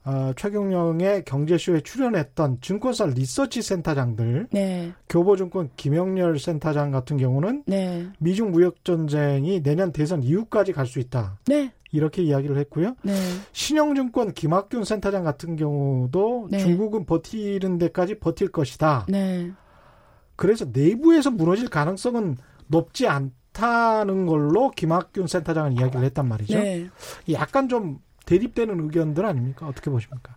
[0.06, 4.94] 어, 최경영의 경제쇼에 출연했던 증권사 리서치 센터장들, 네.
[5.10, 8.08] 교보증권 김영렬 센터장 같은 경우는 네.
[8.20, 11.38] 미중 무역 전쟁이 내년 대선 이후까지 갈 수 있다.
[11.48, 11.74] 네.
[11.92, 12.96] 이렇게 이야기를 했고요.
[13.04, 13.14] 네.
[13.52, 16.60] 신영증권 김학균 센터장 같은 경우도 네.
[16.60, 19.06] 중국은 버티는 데까지 버틸 것이다.
[19.08, 19.52] 네.
[20.36, 26.60] 그래서 내부에서 무너질 가능성은 높지 않다는 걸로 김학균 센터장은 이야기를 했단 말이죠.
[26.60, 26.90] 네.
[27.32, 29.68] 약간 좀 대립되는 의견들 아닙니까?
[29.68, 30.36] 어떻게 보십니까?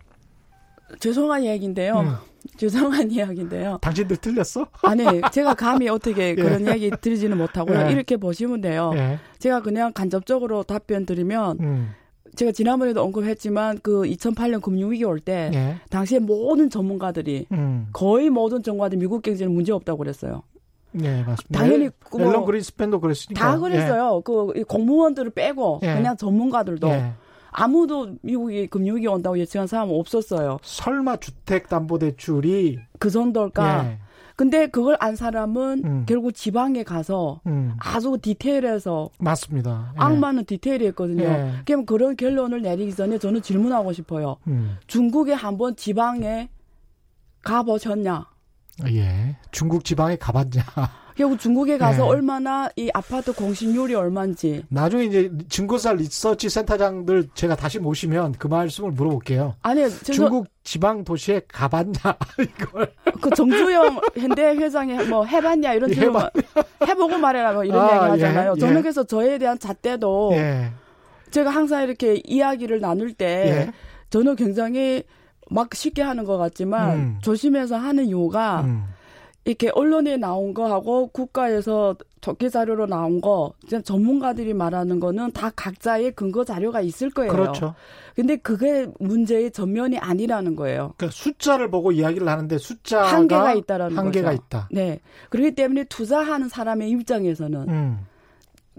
[0.99, 1.99] 죄송한 이야기인데요.
[1.99, 2.15] 음.
[2.57, 3.77] 죄송한 이야기인데요.
[3.81, 4.67] 당신들 틀렸어?
[4.81, 6.35] 아니, 제가 감히 어떻게 예.
[6.35, 7.87] 그런 이야기 드리지는 못하고요.
[7.87, 7.91] 예.
[7.91, 8.91] 이렇게 보시면 돼요.
[8.95, 9.19] 예.
[9.39, 11.91] 제가 그냥 간접적으로 답변 드리면 음.
[12.35, 15.75] 제가 지난번에도 언급했지만 그 2008년 금융위기 올때 예.
[15.89, 17.87] 당시에 모든 전문가들이 음.
[17.93, 20.43] 거의 모든 전문가들이 미국 경제는 문제 없다고 그랬어요.
[20.93, 21.59] 네, 맞습니다.
[21.59, 23.39] 당연히 뭐 앨런 그린스팬도 그랬으니까.
[23.39, 24.17] 다 그랬어요.
[24.17, 24.21] 예.
[24.25, 25.93] 그 공무원들을 빼고 예.
[25.93, 26.87] 그냥 전문가들도
[27.51, 30.57] 아무도 미국이 금융위기 온다고 예측한 사람 은 없었어요.
[30.63, 33.85] 설마 주택담보대출이 그 정도일까?
[33.85, 33.99] 예.
[34.35, 36.05] 근데 그걸 안 사람은 음.
[36.07, 37.75] 결국 지방에 가서 음.
[37.77, 39.93] 아주 디테일해서 맞습니다.
[39.95, 39.99] 예.
[39.99, 41.23] 악마는 디테일이었거든요.
[41.23, 41.51] 예.
[41.65, 44.37] 그럼 그런 결론을 내리기 전에 저는 질문하고 싶어요.
[44.47, 44.77] 음.
[44.87, 46.49] 중국에 한번 지방에
[47.43, 48.25] 가보셨냐?
[48.87, 49.37] 예.
[49.51, 50.63] 중국 지방에 가봤냐?
[51.21, 52.09] 결국 중국에 가서 네.
[52.09, 54.65] 얼마나 이 아파트 공신률이 얼마인지.
[54.69, 59.53] 나중에 이제 증거사 리서치 센터장들 제가 다시 모시면 그 말씀을 물어볼게요.
[59.61, 59.87] 아니요.
[60.03, 61.93] 중국 지방 도시에 가봤냐
[62.41, 62.91] 이걸.
[63.21, 66.23] 그 정주영 현대 회장이 뭐 해봤냐 이런 질문
[66.87, 68.53] 해보고 말해라 뭐 이런 아, 얘기 하잖아요.
[68.55, 68.81] 예, 저는 예.
[68.81, 70.71] 그래서 저에 대한 잣대도 예.
[71.29, 73.71] 제가 항상 이렇게 이야기를 나눌 때 예.
[74.09, 75.03] 저는 굉장히
[75.51, 77.19] 막 쉽게 하는 것 같지만 음.
[77.21, 78.85] 조심해서 하는 이유가 음.
[79.45, 86.45] 이렇게 언론에 나온 거하고 국가에서 적기 자료로 나온 거, 전문가들이 말하는 거는 다 각자의 근거
[86.45, 87.31] 자료가 있을 거예요.
[87.31, 87.73] 그렇죠.
[88.15, 90.93] 근데 그게 문제의 전면이 아니라는 거예요.
[90.97, 94.43] 그러니까 숫자를 보고 이야기를 하는데 숫자가 한계가 있다라는 한계가 거죠.
[94.43, 94.69] 있다.
[94.71, 94.99] 네.
[95.29, 97.99] 그렇기 때문에 투자하는 사람의 입장에서는 음.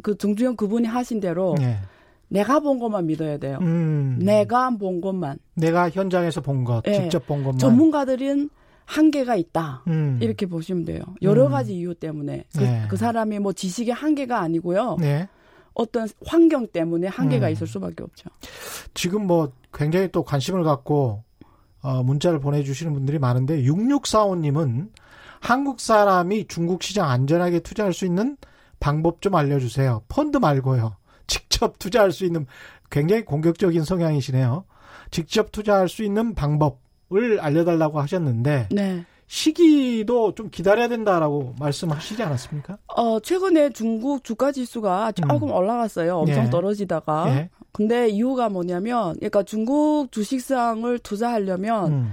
[0.02, 1.78] 그 정주영 그분이 하신 대로 네.
[2.28, 3.58] 내가 본 것만 믿어야 돼요.
[3.60, 4.18] 음.
[4.20, 5.38] 내가 본 것만.
[5.54, 6.94] 내가 현장에서 본 것, 네.
[7.02, 7.58] 직접 본 것만.
[7.58, 8.48] 전문가들은
[8.84, 9.84] 한계가 있다.
[9.86, 10.18] 음.
[10.20, 11.00] 이렇게 보시면 돼요.
[11.22, 11.50] 여러 음.
[11.50, 12.44] 가지 이유 때문에.
[12.56, 12.86] 그, 네.
[12.88, 14.96] 그 사람이 뭐 지식의 한계가 아니고요.
[15.00, 15.28] 네.
[15.74, 17.52] 어떤 환경 때문에 한계가 음.
[17.52, 18.28] 있을 수밖에 없죠.
[18.94, 21.22] 지금 뭐 굉장히 또 관심을 갖고
[21.80, 24.90] 어, 문자를 보내주시는 분들이 많은데 6645님은
[25.40, 28.36] 한국 사람이 중국 시장 안전하게 투자할 수 있는
[28.78, 30.02] 방법 좀 알려주세요.
[30.08, 30.96] 펀드 말고요.
[31.26, 32.46] 직접 투자할 수 있는
[32.90, 34.64] 굉장히 공격적인 성향이시네요.
[35.10, 36.81] 직접 투자할 수 있는 방법
[37.14, 39.04] 을 알려달라고 하셨는데 네.
[39.32, 42.76] 시기도 좀 기다려야 된다라고 말씀하시지 않았습니까?
[42.88, 45.54] 어, 최근에 중국 주가 지수가 조금 음.
[45.54, 46.18] 올라갔어요.
[46.18, 46.50] 엄청 예.
[46.50, 47.34] 떨어지다가.
[47.34, 47.50] 예.
[47.72, 52.12] 근데 이유가 뭐냐면, 그러니까 중국 주식상을 투자하려면, 음.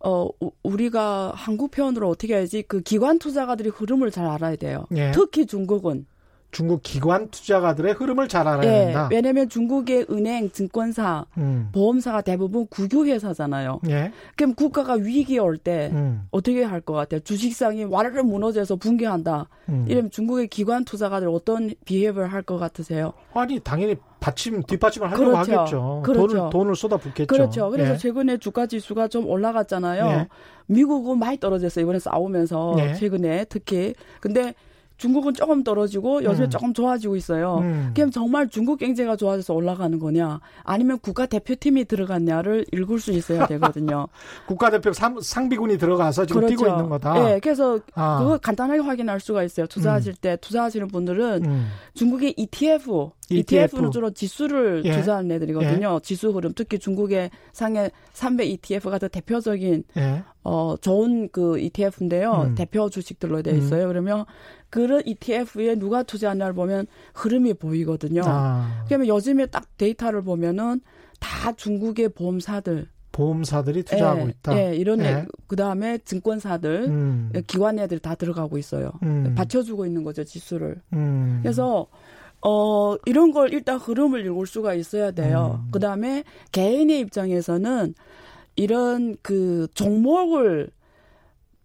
[0.00, 0.28] 어,
[0.64, 4.84] 우리가 한국 표현으로 어떻게 해야지, 그 기관 투자가들이 흐름을 잘 알아야 돼요.
[4.96, 5.12] 예.
[5.12, 6.06] 특히 중국은.
[6.50, 9.08] 중국 기관 투자가들의 흐름을 잘 알아야 예, 된다.
[9.10, 11.68] 왜냐하면 중국의 은행, 증권사, 음.
[11.72, 13.80] 보험사가 대부분 국유 회사잖아요.
[13.90, 14.12] 예.
[14.34, 16.22] 그럼 국가가 위기에 올때 음.
[16.30, 17.20] 어떻게 할 것 같아요?
[17.20, 19.46] 주식상이 와르르 무너져서 붕괴한다.
[19.68, 19.84] 음.
[19.88, 23.12] 이러면 중국의 기관 투자가들 어떤 비협을 할 것 같으세요?
[23.34, 25.52] 아니 당연히 받침 뒷받침을 하려고 그렇죠.
[25.58, 26.02] 하겠죠.
[26.04, 26.26] 그렇죠.
[26.28, 27.26] 돈을, 돈을 쏟아붓겠죠.
[27.26, 27.68] 그렇죠.
[27.70, 27.96] 그래서 예.
[27.98, 30.06] 최근에 주가 지수가 좀 올라갔잖아요.
[30.06, 30.28] 예.
[30.66, 31.82] 미국은 많이 떨어졌어요.
[31.82, 32.94] 이번에 싸우면서 예.
[32.94, 33.92] 최근에 특히.
[34.20, 34.54] 근데
[34.98, 36.50] 중국은 조금 떨어지고 요즘에 음.
[36.50, 37.58] 조금 좋아지고 있어요.
[37.62, 37.92] 음.
[37.94, 44.08] 그럼 정말 중국 경제가 좋아져서 올라가는 거냐, 아니면 국가 대표팀이 들어갔냐를 읽을 수 있어야 되거든요.
[44.46, 46.56] 국가 대표 상비군이 들어가서 지금 그렇죠.
[46.56, 47.14] 뛰고 있는 거다.
[47.14, 48.18] 네, 그래서 아.
[48.18, 49.66] 그거 간단하게 확인할 수가 있어요.
[49.66, 50.16] 투자하실 음.
[50.20, 51.68] 때 투자하시는 분들은 음.
[51.94, 54.92] 중국의 ETF ETF는 주로 지수를 예.
[54.92, 55.94] 투자하는 애들이거든요.
[55.94, 56.00] 예.
[56.02, 60.22] 지수 흐름, 특히 중국의 상해 300 ETF가 더 대표적인 예.
[60.44, 62.48] 어 좋은 그 ETF인데요.
[62.48, 62.54] 음.
[62.54, 63.58] 대표 주식들로 되어 음.
[63.58, 63.84] 있어요.
[63.84, 63.88] 음.
[63.88, 64.24] 그러면
[64.70, 68.22] 그런 ETF에 누가 투자하냐를 보면 흐름이 보이거든요.
[68.24, 68.84] 아.
[68.86, 70.80] 그러면 요즘에 딱 데이터를 보면은
[71.20, 72.88] 다 중국의 보험사들
[73.18, 74.58] 보험사들이 투자하고 예, 있다.
[74.58, 75.26] 예, 이런 예.
[75.48, 77.32] 그 다음에 증권사들, 음.
[77.48, 78.92] 기관 애들 다 들어가고 있어요.
[79.02, 79.34] 음.
[79.36, 80.80] 받쳐주고 있는 거죠 지수를.
[80.92, 81.40] 음.
[81.42, 81.88] 그래서
[82.42, 85.60] 어, 이런 걸 일단 흐름을 읽을 수가 있어야 돼요.
[85.64, 85.68] 음.
[85.72, 87.94] 그 다음에 개인의 입장에서는
[88.56, 90.70] 이런 그 종목을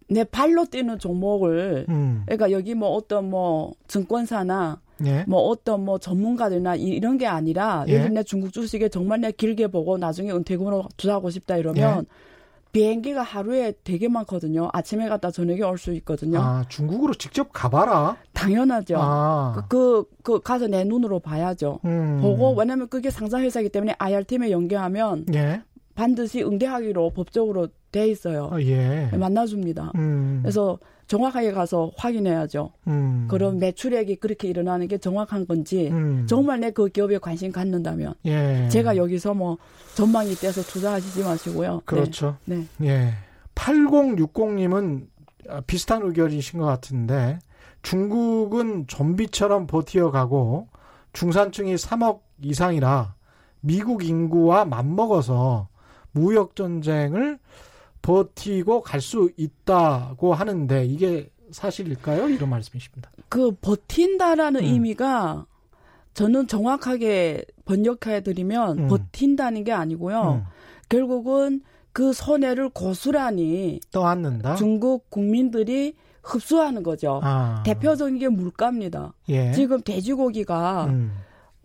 [0.08, 2.22] 내 발로 뛰는 종목을 음.
[2.26, 5.24] 그러니까 여기 뭐 어떤 뭐 증권사나 예.
[5.26, 7.98] 뭐 어떤 뭐 전문가들이나 이런 게 아니라 예.
[7.98, 12.33] 요즘 내 중국 주식에 정말 내 길게 보고 나중에 은퇴금으로 투자하고 싶다 이러면 예.
[12.74, 14.68] 비행기가 하루에 되게 많거든요.
[14.72, 16.40] 아침에 갔다 저녁에 올 수 있거든요.
[16.40, 18.16] 아, 중국으로 직접 가봐라?
[18.32, 18.96] 당연하죠.
[18.98, 19.64] 아.
[19.68, 21.78] 그, 그, 그, 가서 내 눈으로 봐야죠.
[21.84, 22.18] 음.
[22.20, 25.62] 보고, 왜냐면 그게 상장회사이기 때문에 IR팀에 연계하면 예.
[25.94, 28.50] 반드시 응대하기로 법적으로 돼 있어요.
[28.52, 29.08] 아, 예.
[29.12, 29.92] 만나줍니다.
[29.94, 30.40] 음.
[30.42, 32.72] 그래서 정확하게 가서 확인해야죠.
[32.86, 33.26] 음.
[33.30, 36.26] 그런 매출액이 그렇게 일어나는 게 정확한 건지 음.
[36.28, 38.68] 정말 내 그 기업에 관심 갖는다면 예.
[38.70, 39.58] 제가 여기서 뭐
[39.94, 41.82] 전망이 떼서 투자하시지 마시고요.
[41.84, 42.36] 그렇죠.
[42.44, 42.66] 네.
[42.78, 42.88] 네.
[42.88, 43.14] 예.
[43.54, 45.06] 8060님은
[45.66, 47.38] 비슷한 의견이신 것 같은데
[47.82, 50.68] 중국은 좀비처럼 버티어가고
[51.12, 53.14] 중산층이 3억 이상이라
[53.60, 55.68] 미국 인구와 맞먹어서
[56.10, 57.38] 무역 전쟁을
[58.08, 62.28] 버티고 갈 수 있다고 하는데 이게 사실일까요?
[62.28, 63.10] 이런 말씀이십니다.
[63.30, 64.64] 그 버틴다라는 음.
[64.66, 65.46] 의미가
[66.12, 68.88] 저는 정확하게 번역해 드리면 음.
[68.88, 70.42] 버틴다는 게 아니고요.
[70.44, 70.44] 음.
[70.88, 71.62] 결국은
[71.92, 74.56] 그 손해를 고스란히 떠안는다.
[74.56, 77.20] 중국 국민들이 흡수하는 거죠.
[77.22, 77.62] 아.
[77.64, 79.14] 대표적인 게 물가입니다.
[79.28, 79.52] 예.
[79.52, 81.12] 지금 돼지고기가 음.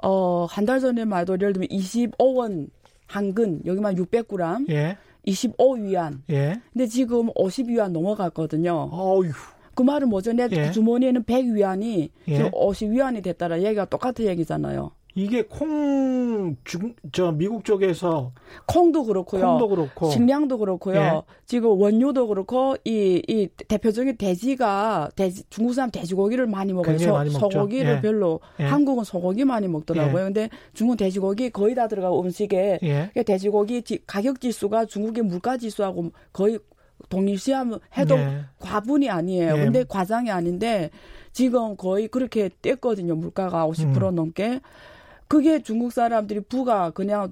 [0.02, 2.70] 어, 한 달 전에만 해도 예를 들면 25원
[3.08, 4.70] 한근 여기만 600g.
[4.72, 4.98] 예.
[5.28, 6.22] 25위안.
[6.30, 6.62] 예.
[6.74, 8.90] 근데 지금 50위안 넘어갔거든요.
[8.92, 9.32] 어휴.
[9.76, 10.34] 그 말은 뭐죠?
[10.34, 10.72] 내 예.
[10.72, 12.36] 주머니에는 100위안이 예.
[12.36, 14.92] 지금 50위안이 됐다라 얘기가 똑같은 얘기잖아요.
[15.20, 18.32] 이게 콩, 중, 저, 미국 쪽에서.
[18.68, 19.42] 콩도 그렇고요.
[19.42, 20.10] 콩도 그렇고.
[20.10, 20.96] 식량도 그렇고요.
[20.96, 21.22] 예.
[21.46, 26.98] 지금 원료도 그렇고, 이, 이 대표적인 돼지가, 돼지, 중국 사람 돼지고기를 많이 먹어요.
[26.98, 28.02] 소, 많이 소고기를 예.
[28.02, 28.40] 별로.
[28.62, 28.64] 예.
[28.64, 30.22] 한국은 소고기 많이 먹더라고요.
[30.22, 30.24] 예.
[30.26, 32.80] 근데 중국 돼지고기 거의 다 들어가고 음식에.
[32.82, 33.12] 예.
[33.24, 36.60] 돼지고기 가격 지수가 중국의 물가 지수하고 거의
[37.10, 38.46] 동일시하면 해도 예.
[38.60, 39.56] 과분이 아니에요.
[39.56, 40.90] 근데 과장이 아닌데
[41.32, 43.16] 지금 거의 그렇게 뗐거든요.
[43.16, 44.16] 물가가 50% 음.
[44.16, 44.62] 넘게.
[45.30, 47.30] 그게 중국 사람들이 부가 그냥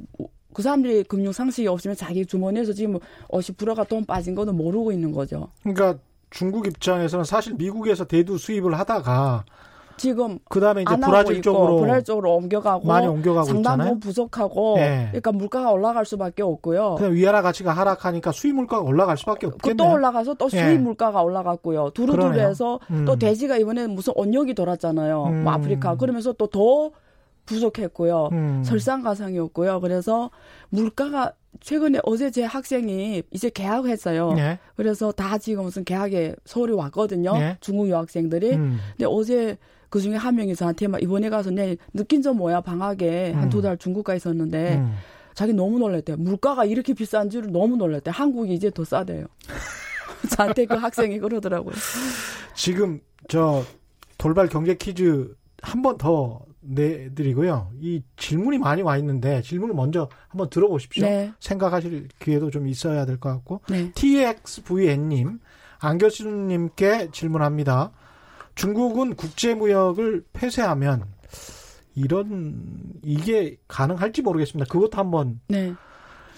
[0.54, 5.50] 그 사람들이 금융 상식이 없으면 자기 주머니에서 지금 50%가 돈 빠진 거는 모르고 있는 거죠.
[5.64, 5.98] 그러니까
[6.30, 9.46] 중국 입장에서는 사실 미국에서 대두 수입을 하다가
[9.98, 15.08] 지금 그다음에 이제 브라질 쪽으로 브라질 쪽으로 옮겨가고 많이 옮겨가고 상당부 부족하고 네.
[15.08, 16.96] 그러니까 물가가 올라갈 수밖에 없고요.
[16.96, 19.76] 그냥 위안화 가치가 하락하니까 수입 물가가 올라갈 수밖에 없겠네요.
[19.76, 20.78] 또 올라가서 또 수입 네.
[20.78, 21.90] 물가가 올라갔고요.
[21.96, 23.06] 두루두루해서 음.
[23.06, 25.18] 또 돼지가 이번에 무슨 언역이 돌았잖아요.
[25.18, 25.44] 뭐 음.
[25.44, 26.92] 뭐 아프리카 그러면서 또더
[27.48, 28.30] 부족했고요.
[28.34, 28.64] 음.
[28.64, 29.80] 설상가상이었고요.
[29.82, 30.30] 그래서
[30.70, 34.34] 물가가 최근에 어제 제 학생이 이제 개학했어요.
[34.34, 34.60] 네.
[34.76, 37.34] 그래서 다 지금 무슨 개학에 서울에 왔거든요.
[37.38, 37.58] 네.
[37.62, 38.52] 중국 유학생들이.
[38.54, 38.78] 음.
[38.92, 39.58] 근데 어제
[39.90, 43.42] 그 중에 한 명이 저한테 막 이번에 가서 내 느낀 점 뭐야 방학에 음.
[43.42, 44.94] 한두 달 중국 가 있었는데 음.
[45.34, 46.16] 자기 너무 놀랬대.
[46.18, 48.12] 물가가 이렇게 비싼 줄을 너무 놀랬대.
[48.12, 49.26] 한국이 이제 더 싸대요.
[50.36, 51.74] 저한테 그 학생이 그러더라고요.
[52.56, 53.64] 지금 저
[54.18, 57.72] 돌발 경제 퀴즈 한 번 더 내드리고요.
[57.80, 61.06] 이 질문이 많이 와 있는데 질문을 먼저 한번 들어보십시오.
[61.06, 61.32] 네.
[61.40, 63.62] 생각하실 기회도 좀 있어야 될 것 같고.
[63.70, 63.92] 네.
[63.94, 65.40] TXVN님
[65.80, 67.92] 안교수님께 질문합니다.
[68.56, 71.06] 중국은 국제무역을 폐쇄하면
[71.96, 72.56] 이런
[73.04, 74.72] 이게 가능할지 모르겠습니다.
[74.72, 75.74] 그것도 한번 네.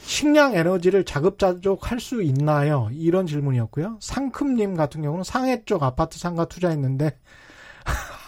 [0.02, 2.90] 식량 에너지를 자급자족할 수 있나요?
[2.92, 3.98] 이런 질문이었고요.
[4.00, 7.18] 상큼님 같은 경우는 상해 쪽 아파트 상가 투자했는데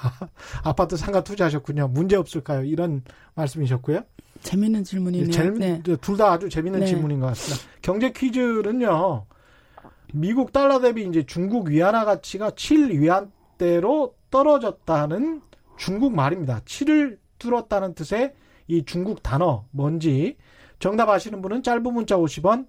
[0.64, 1.90] 아파트 상가 투자하셨군요.
[1.90, 2.64] 문제 없을까요?
[2.64, 3.04] 이런
[3.36, 4.02] 말씀이셨고요.
[4.42, 5.32] 재밌는 질문이네요.
[5.32, 5.82] 재 네.
[5.84, 6.86] 둘다 아주 재밌는 네.
[6.88, 7.68] 질문인 것 같습니다.
[7.82, 9.26] 경제 퀴즈는요.
[10.14, 15.42] 미국 달러 대비 이제 중국 위안화 가치가 7 위안대로 떨어졌다는
[15.78, 16.62] 중국 말입니다.
[16.66, 18.34] 7을 뚫었다는 뜻의
[18.68, 20.38] 이 중국 단어 뭔지
[20.80, 22.68] 정답 아시는 분은 짧은 문자 50원,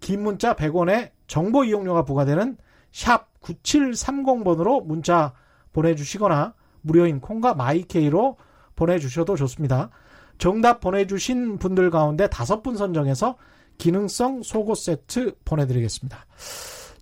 [0.00, 2.56] 긴 문자 100원에 정보 이용료가 부과되는
[2.92, 5.32] 샵 9730번으로 문자
[5.72, 8.36] 보내주시거나 무료인 콩과 마이케이로
[8.76, 9.90] 보내주셔도 좋습니다.
[10.38, 13.36] 정답 보내주신 분들 가운데 다섯 분 선정해서
[13.78, 16.26] 기능성 속옷 세트 보내드리겠습니다.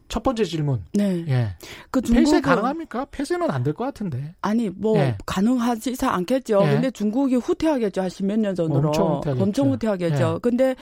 [0.09, 0.85] 첫 번째 질문.
[0.93, 1.25] 네.
[1.27, 1.49] 예.
[1.91, 3.07] 그 중국은, 폐쇄 가능합니까?
[3.11, 4.35] 폐쇄는 안 될 것 같은데.
[4.43, 5.17] 아니 뭐 예.
[5.25, 6.61] 가능하지 않겠죠.
[6.65, 6.71] 예.
[6.73, 8.03] 근데 중국이 후퇴하겠죠.
[8.03, 8.89] 한 십 몇 년 전으로.
[8.89, 9.43] 엄청 후퇴하겠죠.
[9.43, 10.35] 엄청 후퇴하겠죠.
[10.35, 10.39] 예.
[10.43, 10.77] 근데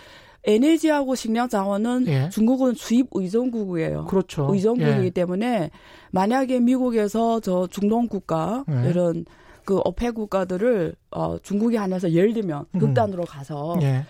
[0.44, 2.28] 에너지하고 식량 자원은 예.
[2.30, 4.06] 중국은 수입 의존국이에요.
[4.06, 4.48] 그렇죠.
[4.52, 5.10] 의존국이기 예.
[5.10, 5.70] 때문에
[6.10, 8.88] 만약에 미국에서 저 중동 국가 예.
[8.88, 9.26] 이런
[9.64, 12.78] 그 어패 국가들을 어 중국이 안에서 예를 들면 음.
[12.78, 14.04] 극단으로 가서 예.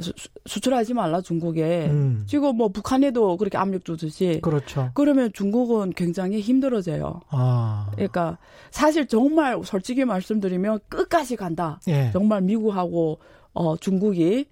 [0.00, 0.12] 수,
[0.60, 2.22] 출하지 말라 중국에 음.
[2.26, 4.90] 지금 뭐 북한에도 그렇게 압력 주듯이 그렇죠.
[4.94, 7.20] 그러면 중국은 굉장히 힘들어져요.
[7.28, 7.90] 아.
[7.92, 8.38] 그러니까
[8.70, 11.80] 사실 정말 솔직히 말씀드리면 끝까지 간다.
[11.88, 12.10] 예.
[12.12, 13.18] 정말 미국하고
[13.52, 14.46] 어 중국이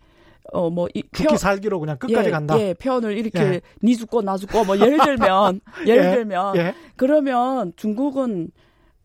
[0.52, 2.60] 어뭐 죽기 살기로 그냥 끝까지 예, 간다.
[2.60, 3.60] 예, 표현을 이렇게 예.
[3.82, 6.74] 니 죽고 나 죽고 뭐 예를 들면 예를 예, 들면 예.
[6.96, 8.50] 그러면 중국은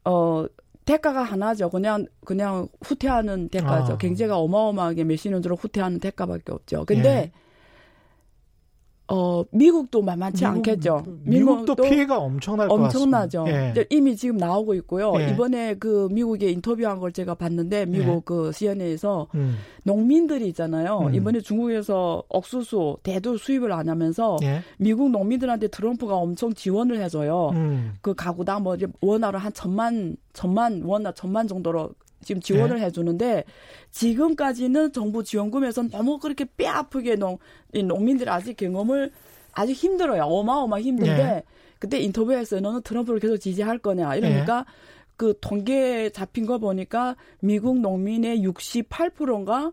[0.05, 0.45] 어
[0.86, 1.69] 대가가 하나죠.
[1.69, 3.93] 그냥 그냥 후퇴하는 대가죠.
[3.93, 3.97] 아.
[3.97, 6.86] 경제가 어마어마하게 몇십 년 들어 후퇴하는 대가밖에 없죠.
[6.86, 7.31] 근데 예.
[9.07, 11.03] 어 미국도 만만치 미국, 않겠죠.
[11.23, 13.45] 미국도, 미국도 피해가 엄청날 엄청나죠.
[13.47, 13.73] 예.
[13.91, 15.13] 이미 지금 나오고 있고요.
[15.19, 15.29] 예.
[15.29, 18.21] 이번에 그 미국에 인터뷰한 걸 제가 봤는데 미국 예.
[18.25, 19.57] 그 CNN에서 음.
[19.83, 21.01] 농민들이 있잖아요.
[21.07, 21.13] 음.
[21.13, 24.61] 이번에 중국에서 옥수수 대도 수입을 안 하면서 예.
[24.77, 27.51] 미국 농민들한테 트럼프가 엄청 지원을 해줘요.
[27.53, 27.93] 음.
[28.01, 31.91] 그 가구당 뭐 원화로 한 천만 천만 원화 천만 정도로
[32.25, 32.85] 지금 지원을 네.
[32.85, 33.45] 해주는데
[33.91, 37.38] 지금까지는 정부 지원금에서 너무 그렇게 뼈 아프게 농,
[37.73, 39.11] 농민들 아직 경험을
[39.53, 40.23] 아주 힘들어요.
[40.23, 41.43] 어마어마 힘든데 네.
[41.79, 44.73] 그때 인터뷰에서 너는 트럼프를 계속 지지할 거냐 이러니까 네.
[45.17, 49.71] 그 통계 잡힌 거 보니까 미국 농민의 68%인가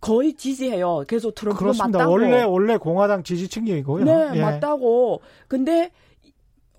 [0.00, 1.04] 거의 지지해요.
[1.08, 2.12] 계속 트럼프가 맞다고.
[2.12, 4.04] 원래 원래 공화당 지지층이고요.
[4.04, 4.40] 네, 예.
[4.40, 5.22] 맞다고.
[5.48, 5.90] 근데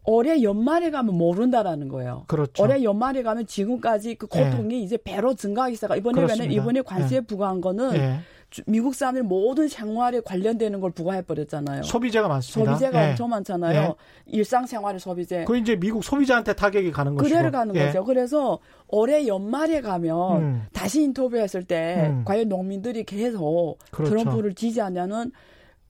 [0.05, 2.25] 올해 연말에 가면 모른다라는 거예요.
[2.27, 2.63] 그렇죠.
[2.63, 4.79] 올해 연말에 가면 지금까지 그 고통이 네.
[4.79, 5.95] 이제 배로 증가하기 시작.
[5.97, 7.21] 이번에는 이번에 관세 네.
[7.21, 8.19] 부과한 거는 네.
[8.67, 11.83] 미국 사람들 모든 생활에 관련되는 걸 부과해 버렸잖아요.
[11.83, 12.73] 소비재가 많습니다.
[12.73, 13.09] 소비재가 예.
[13.09, 13.81] 엄청 많잖아요.
[13.81, 13.93] 예.
[14.27, 15.45] 일상 생활의 소비재.
[15.45, 17.27] 그 이제 미국 소비자한테 타격이 가는 거죠.
[17.27, 17.87] 그대로 가는 예.
[17.87, 18.05] 거죠.
[18.05, 20.63] 그래서 올해 연말에 가면 음.
[20.71, 22.23] 다시 인터뷰했을 때 음.
[22.23, 24.11] 과연 농민들이 계속 그렇죠.
[24.15, 25.31] 트럼프를 지지하냐는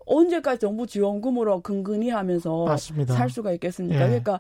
[0.06, 3.14] 언제까지 정부 지원금으로 근근히 하면서 맞습니다.
[3.14, 4.02] 살 수가 있겠습니까?
[4.02, 4.08] 예.
[4.08, 4.40] 그러니까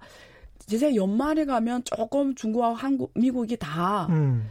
[0.68, 4.50] 제가 연말에 가면 조금 중국하고 한국, 미국이 다 음,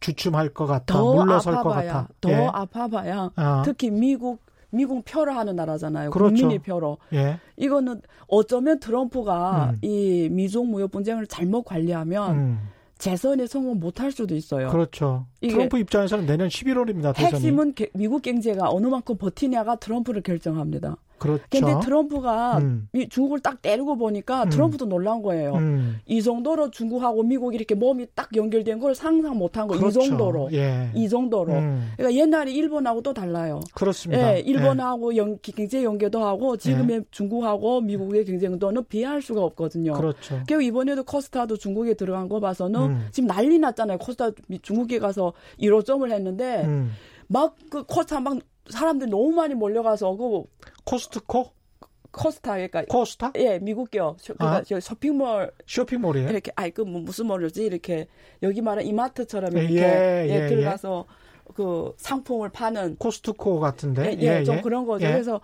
[0.00, 2.08] 주춤할 것 같아, 더 물러설 아파봐야, 것 같아.
[2.20, 2.34] 더 예.
[2.52, 3.30] 아파봐야.
[3.36, 3.62] 아.
[3.64, 4.40] 특히 미국
[4.70, 6.10] 미국 표로 하는 나라잖아요.
[6.10, 6.34] 그렇죠.
[6.34, 6.98] 국민의 표로.
[7.14, 7.38] 예.
[7.56, 9.78] 이거는 어쩌면 트럼프가 음.
[9.82, 12.68] 이 미중 무역 분쟁을 잘못 관리하면 음.
[12.98, 14.68] 재선에 성공 못할 수도 있어요.
[14.70, 15.26] 그렇죠.
[15.40, 17.14] 트럼프 입장에서는 내년 11월입니다.
[17.14, 17.34] 대선이.
[17.34, 20.96] 핵심은 미국 경제가 어느 만큼 버티냐가 트럼프를 결정합니다.
[21.18, 21.42] 그렇죠.
[21.50, 22.88] 근데 트럼프가 음.
[23.10, 24.50] 중국을 딱 때리고 보니까 음.
[24.50, 25.54] 트럼프도 놀란 거예요.
[25.54, 25.98] 음.
[26.06, 29.76] 이 정도로 중국하고 미국이 이렇게 몸이 딱 연결된 걸 상상 못한 거.
[29.76, 30.00] 그렇죠.
[30.00, 30.48] 이 정도로.
[30.52, 30.90] 예.
[30.94, 31.52] 이 정도로.
[31.52, 31.90] 음.
[31.96, 33.60] 그러니까 옛날에 일본하고 또 달라요.
[33.74, 34.36] 그렇습니다.
[34.36, 35.18] 예, 일본하고 예.
[35.18, 37.04] 연, 경제 연계도 하고 지금의 예.
[37.10, 39.94] 중국하고 미국의 경쟁도는 비할 수가 없거든요.
[39.94, 40.40] 그렇죠.
[40.46, 43.08] 그리고 이번에도 코스타도 중국에 들어간 거 봐서는 음.
[43.10, 43.98] 지금 난리 났잖아요.
[43.98, 44.30] 코스타
[44.62, 46.92] 중국에 가서 1호점을 했는데 음.
[47.28, 50.42] 막그 코스타 막 사람들 너무 많이 몰려가서 그
[50.88, 51.50] 코스트코
[52.10, 53.32] 코스타 그러니까 코스타?
[53.36, 54.16] 예, 미국요.
[54.22, 54.62] 그러니까 아?
[54.62, 56.30] 저 쇼핑몰 쇼핑몰이에요.
[56.30, 58.08] 이렇게 아이 그뭐 무슨 몰이지 이렇게
[58.42, 61.04] 여기 말한 이마트처럼 이렇게 예, 예, 예, 예 들어가서
[61.54, 64.16] 그 상품을 파는 코스트코 같은데.
[64.20, 64.60] 예, 예, 좀 예.
[64.62, 65.06] 그런 거죠.
[65.06, 65.12] 예.
[65.12, 65.40] 그래서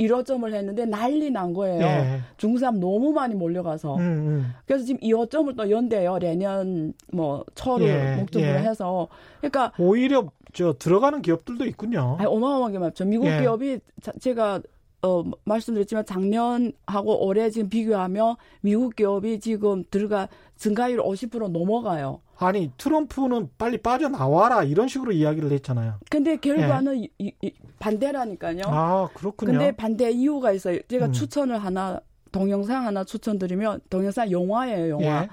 [0.00, 1.82] 1호점을 했는데 난리 난 거예요.
[1.82, 2.20] 예.
[2.36, 3.96] 중국 사람 너무 많이 몰려가서.
[3.96, 4.54] 음, 음.
[4.66, 6.18] 그래서 지금 2호점을 또 연대요.
[6.18, 9.08] 내년 뭐 초를 목적으로 해서.
[9.40, 12.16] 그러니까 오히려 저 들어가는 기업들도 있군요.
[12.18, 13.04] 아니, 어마어마하게 많죠.
[13.04, 13.40] 미국 예.
[13.40, 14.60] 기업이 자, 제가
[15.02, 22.20] 어, 말씀드렸지만 작년하고 올해 지금 비교하면 미국 기업이 지금 들어가 증가율 50% 넘어가요.
[22.36, 25.94] 아니 트럼프는 빨리 빠져나와라 이런 식으로 이야기를 했잖아요.
[26.10, 27.08] 근데 결과는 예.
[27.18, 28.62] 이, 이, 반대라니까요.
[28.66, 29.52] 아 그렇군요.
[29.52, 30.78] 근데 반대 이유가 있어요.
[30.88, 31.12] 제가 음.
[31.12, 35.22] 추천을 하나 동영상 하나 추천드리면 동영상 영화예요, 영화.
[35.24, 35.28] 예.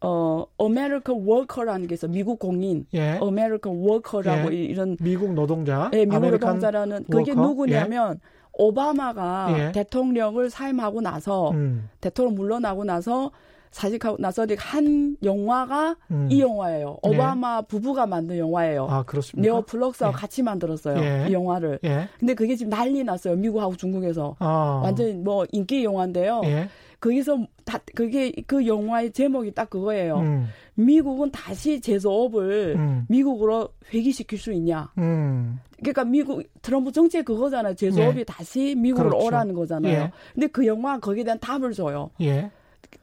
[0.00, 2.08] 어, American Worker라는 게 있어.
[2.08, 2.86] 미국 공인.
[2.94, 3.18] 예.
[3.22, 4.56] American Worker라고 예.
[4.56, 5.90] 이런 미국 노동자.
[5.94, 7.42] 예, 미국 노동자라는 그게 워커?
[7.42, 8.43] 누구냐면 예.
[8.56, 9.72] 오바마가 예.
[9.72, 11.88] 대통령을 사임하고 나서 음.
[12.00, 13.30] 대통령 물러나고 나서
[13.74, 16.28] 사직하고 나서 한 영화가 음.
[16.30, 16.98] 이 영화예요.
[17.02, 17.10] 네.
[17.10, 17.66] 오바마 네.
[17.66, 18.86] 부부가 만든 영화예요.
[18.88, 19.52] 아, 그렇습니까?
[19.52, 20.14] 넷플릭스와 예.
[20.14, 21.02] 같이 만들었어요.
[21.02, 21.26] 예.
[21.28, 21.80] 이 영화를.
[21.84, 22.08] 예.
[22.20, 23.34] 근데 그게 지금 난리 났어요.
[23.34, 24.36] 미국하고 중국에서.
[24.38, 24.80] 아.
[24.84, 26.42] 완전 뭐 인기 영화인데요.
[26.44, 26.68] 예.
[27.00, 30.20] 거기서 다 그게 그 영화의 제목이 딱 그거예요.
[30.20, 30.46] 음.
[30.74, 33.06] 미국은 다시 제조업을 음.
[33.08, 34.92] 미국으로 회귀시킬 수 있냐?
[34.98, 35.58] 음.
[35.80, 37.74] 그러니까 미국 트럼프 정책 그거잖아요.
[37.74, 38.24] 제조업이 예.
[38.24, 39.26] 다시 미국으로 그렇죠.
[39.26, 39.92] 오라는 거잖아요.
[39.92, 40.12] 예.
[40.32, 42.10] 근데 그 영화 거기에 대한 답을 줘요.
[42.20, 42.50] 예.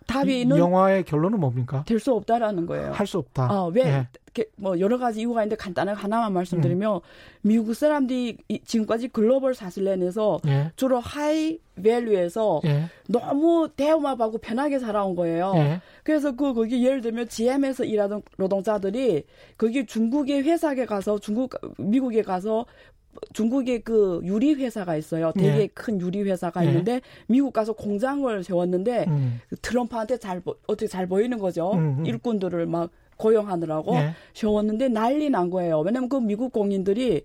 [0.07, 1.83] 답이 는 영화의 결론은 뭡니까?
[1.87, 2.91] 될 수 없다라는 거예요.
[2.91, 3.47] 할 수 없다.
[3.51, 3.85] 어, 왜?
[3.85, 4.07] 예.
[4.55, 6.99] 뭐 여러 가지 이유가 있는데 간단하게 하나만 말씀드리면 음.
[7.41, 10.71] 미국 사람들이 지금까지 글로벌 사슬에서 예.
[10.77, 12.85] 주로 high value에서 예.
[13.09, 15.51] 너무 대우받고 편하게 살아온 거예요.
[15.57, 15.81] 예.
[16.03, 19.23] 그래서 그 거기 예를 들면 GM에서 일하던 노동자들이
[19.57, 22.65] 거기 중국의 회사에 가서 중국 미국에 가서
[23.33, 25.31] 중국의 그 유리 회사가 있어요.
[25.33, 25.67] 되게 네.
[25.67, 26.67] 큰 유리 회사가 네.
[26.67, 29.41] 있는데 미국 가서 공장을 세웠는데 음.
[29.61, 31.73] 트럼프한테 잘 어떻게 잘 보이는 거죠.
[31.73, 32.05] 음, 음.
[32.05, 34.11] 일꾼들을 막 고용하느라고 네.
[34.33, 35.79] 세웠는데 난리 난 거예요.
[35.81, 37.23] 왜냐면 그 미국 공인들이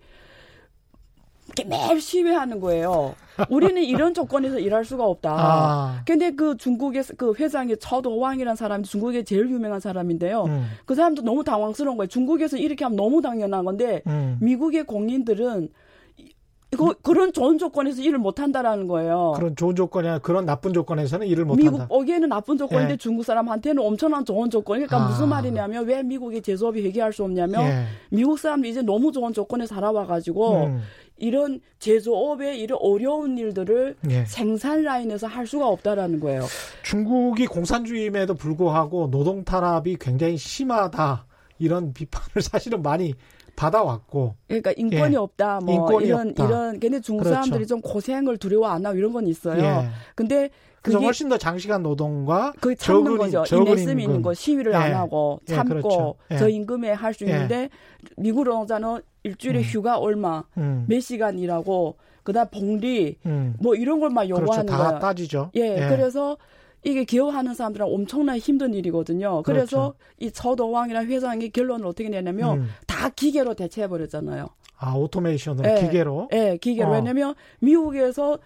[1.64, 3.14] 매일 시위하는 거예요.
[3.51, 5.31] 우리는 이런 조건에서 일할 수가 없다.
[5.31, 6.03] 아.
[6.07, 10.45] 근데 그 중국의 그 회장의 처도왕이라는 사람이 중국의 제일 유명한 사람인데요.
[10.45, 10.66] 음.
[10.85, 12.09] 그 사람도 너무 당황스러운 거예요.
[12.09, 14.38] 중국에서 이렇게 하면 너무 당연한 건데 음.
[14.40, 15.69] 미국의 공인들은
[16.77, 19.33] 그, 그런 좋은 조건에서 일을 못 한다라는 거예요.
[19.37, 21.85] 그런 좋은 조건이나 그런 나쁜 조건에서는 일을 못 미국, 한다.
[21.85, 22.97] 미국 보기에는 나쁜 조건인데 예.
[22.97, 24.79] 중국 사람한테는 엄청난 좋은 조건.
[24.79, 25.09] 그러니까 아.
[25.09, 27.85] 무슨 말이냐면 왜 미국의 제조업이 회개할 수 없냐면 예.
[28.11, 30.83] 미국 사람들이 이제 너무 좋은 조건에 살아와가지고 음.
[31.18, 34.24] 이런 제조업의 이런 어려운 일들을 예.
[34.26, 36.44] 생산 라인에서 할 수가 없다라는 거예요.
[36.83, 41.26] 중국이 공산주의임에도 불구하고 노동 탄압이 굉장히 심하다.
[41.59, 43.14] 이런 비판을 사실은 많이
[43.57, 44.35] 받아왔고.
[44.46, 45.16] 그러니까 인권이 예.
[45.18, 45.61] 없다.
[45.61, 46.44] 뭐 인권이 이런 없다.
[46.44, 47.35] 이런 걔네 중국 그렇죠.
[47.35, 49.62] 사람들이 좀 고생을 두려워 안 하고 이런 건 있어요.
[49.62, 49.88] 예.
[50.14, 50.50] 근데
[50.87, 53.44] 그래서 훨씬 더 장시간 노동과 그 참는 거죠.
[53.51, 54.77] 인내심 있는 거 시위를 예.
[54.77, 56.14] 안 하고 예, 참고 그렇죠.
[56.31, 56.38] 예.
[56.38, 57.70] 저 임금에 할 수 있는데
[58.16, 59.62] 미국 노동자는 일주일에 음.
[59.64, 60.85] 휴가 얼마, 음.
[60.88, 63.55] 몇 시간 일하고 그다음 봉리 음.
[63.61, 64.42] 뭐 이런 걸막 그렇죠.
[64.42, 64.83] 요구하는 그렇죠.
[64.83, 65.01] 다 거예요.
[65.01, 65.51] 따지죠.
[65.57, 65.88] 예, 예.
[65.88, 66.37] 그래서
[66.85, 69.42] 이게 기여하는 사람들은 엄청나게 힘든 일이거든요.
[69.42, 69.94] 그래서 그렇죠.
[70.18, 72.68] 이 서도왕이랑 회장이 결론을 어떻게 내냐면 음.
[72.87, 74.46] 다 기계로 대체해 버렸잖아요.
[74.79, 76.29] 아 오토메이션으로 예, 기계로?
[76.33, 76.90] 예, 기계로.
[76.90, 76.92] 어.
[76.92, 78.38] 왜냐면 미국에서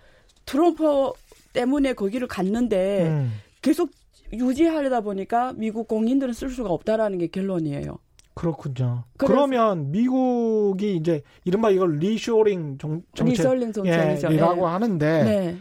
[0.46, 1.12] 트럼프
[1.52, 3.32] 때문에 거기를 갔는데 음.
[3.62, 3.90] 계속
[4.32, 7.98] 유지하려다 보니까 미국 공인들은 쓸 수가 없다라는 게 결론이에요.
[8.34, 9.04] 그렇군요.
[9.18, 14.32] 그러면 미국이 이제 이른바 이걸 리쇼링 정, 정책, 리쇼링 정책이죠.
[14.32, 14.70] 예, 라고 예.
[14.70, 15.56] 하는데 네.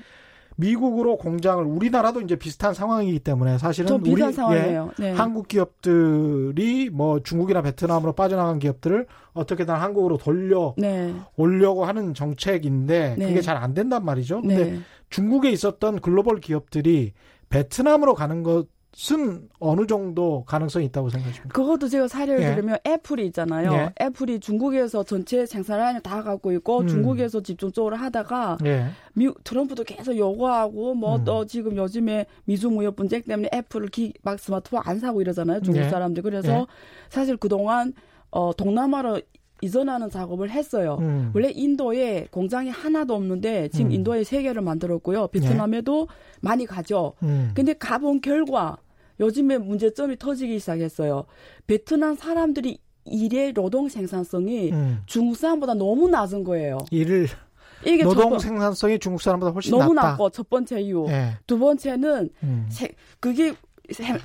[0.60, 4.22] 미국으로 공장을 우리나라도 이제 비슷한 상황이기 때문에 사실은 우리
[5.00, 5.12] 예, 네.
[5.13, 11.15] 한국 기업들이 뭐 중국이나 베트남으로 빠져나간 기업들을 어떻게든 한국으로 돌려 네.
[11.38, 13.28] 오려고 하는 정책인데 네.
[13.28, 14.41] 그게 잘 안 된단 말이죠.
[14.41, 14.80] 근데 네.
[15.10, 17.12] 중국에 있었던 글로벌 기업들이
[17.50, 21.54] 베트남으로 가는 것 순 어느 정도 가능성이 있다고 생각하십니까?
[21.54, 22.56] 그것도 제가 사례를 예.
[22.56, 23.71] 들으면 애플이 있잖아요.
[23.73, 23.93] 예.
[24.02, 26.88] 애플이 중국에서 전체 생산 라인을 다 갖고 있고 음.
[26.88, 28.88] 중국에서 집중적으로 하다가 예.
[29.13, 31.47] 미, 트럼프도 계속 요구하고 뭐또 음.
[31.47, 35.62] 지금 요즘에 미중 무역 분쟁 때문에 애플을 기, 막 스마트폰 안 사고 이러잖아요.
[35.62, 35.89] 중국 예.
[35.89, 36.23] 사람들.
[36.23, 36.65] 그래서 예.
[37.10, 37.93] 사실 그동안
[38.32, 39.21] 어 동남아로
[39.62, 40.98] 이전하는 작업을 했어요.
[41.02, 41.32] 음.
[41.34, 43.91] 원래 인도에 공장이 하나도 없는데 지금 음.
[43.91, 45.28] 인도에 세 개를 만들었고요.
[45.28, 46.15] 베트남에도 네.
[46.41, 47.13] 많이 가죠.
[47.24, 47.52] 음.
[47.54, 48.78] 근데 가본 결과
[49.19, 51.26] 요즘에 문제점이 터지기 시작했어요.
[51.67, 55.02] 베트남 사람들이 일의 노동 생산성이 음.
[55.06, 56.78] 중국 사람보다 너무 낮은 거예요.
[56.91, 57.28] 일을
[57.86, 60.10] 이게 노동 번, 생산성이 중국 사람보다 훨씬 너무 낮다.
[60.12, 61.06] 낮고 첫 번째 이유.
[61.08, 61.32] 네.
[61.48, 62.69] 두 번째는 음.
[63.19, 63.54] 그게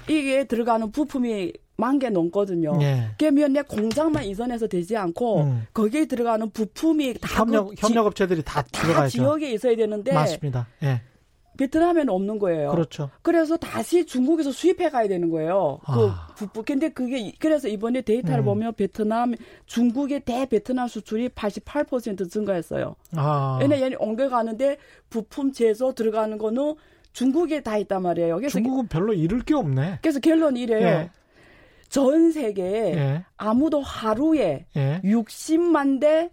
[0.08, 2.78] 이게 들어가는 부품이 만 개 넘거든요.
[2.82, 3.08] 예.
[3.18, 5.66] 그러면 내 공장만 이전해서 되지 않고 음.
[5.72, 9.10] 거기에 들어가는 부품이 다 협력 그 협력 업체들이 다, 다 들어가야죠.
[9.10, 10.66] 지역에 있어야 되는데 맞습니다.
[10.82, 11.02] 예.
[11.56, 12.70] 베트남에는 없는 거예요.
[12.72, 13.10] 그렇죠.
[13.22, 15.78] 그래서 다시 중국에서 수입해 가야 되는 거예요.
[15.86, 16.26] 그 아.
[16.34, 16.64] 부품.
[16.64, 18.44] 근데 그게 그래서 이번에 데이터를 음.
[18.44, 19.34] 보면 베트남
[19.66, 22.96] 중국의 대 베트남 수출이 88% 증가했어요.
[23.14, 23.60] 아.
[23.62, 24.78] 얘네 얘네 옮겨 가는데
[25.10, 26.74] 부품 제조 들어가는 거는
[27.12, 28.36] 중국에 다 있단 말이에요.
[28.36, 30.00] 그래서 중국은 별로 잃을 게 없네.
[30.02, 30.86] 그래서 결론 이래요.
[30.86, 31.10] 예.
[31.94, 33.24] 전 세계에 예.
[33.36, 35.00] 아무도 하루에 예.
[35.04, 36.28] 60만 대,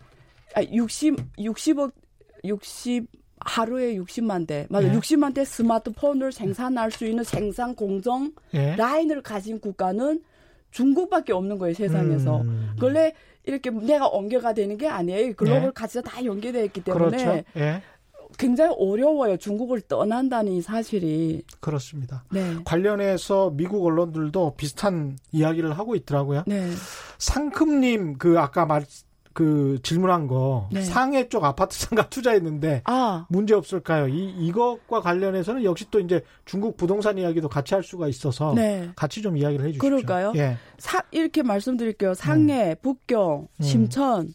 [0.56, 1.92] 아, 60, 60억,
[2.44, 3.06] 60,
[3.42, 4.92] 하루에 60만 대, 맞아, 예.
[4.92, 8.76] 60만 대 스마트폰을 생산할 수 있는 생산 공정 예.
[8.76, 10.20] 라인을 가진 국가는
[10.72, 12.42] 중국밖에 없는 거예요, 세상에서.
[12.42, 12.72] 음.
[12.82, 15.36] 원래 이렇게 내가 옮겨가 되는 게 아니에요.
[15.36, 15.72] 글로벌 예.
[15.76, 17.18] 가치가 다 연계되어 있기 때문에.
[17.18, 17.44] 그렇죠.
[18.42, 18.48] 예.
[18.48, 19.38] 굉장히 어려워요.
[19.38, 21.44] 중국을 떠난다는 이 사실이.
[21.60, 22.24] 그렇습니다.
[22.32, 22.58] 네.
[22.66, 26.44] 관련해서 미국 언론들도 비슷한 이야기를 하고 있더라고요.
[26.48, 26.70] 네.
[27.18, 28.84] 상큼님 그 아까 말
[29.34, 30.82] 그 질문한 거 네.
[30.82, 33.26] 상해 쪽 아파트 상가 투자했는데 아.
[33.30, 34.08] 문제 없을까요?
[34.08, 38.90] 이 이것과 관련해서는 역시 또 이제 중국 부동산 이야기도 같이 할 수가 있어서 네.
[38.96, 39.82] 같이 좀 이야기를 해주시죠.
[39.82, 40.34] 그럴까요?
[40.36, 40.58] 예.
[40.78, 42.14] 사, 이렇게 말씀드릴게요.
[42.14, 42.76] 상해, 음.
[42.82, 43.64] 북경, 음.
[43.64, 44.34] 심천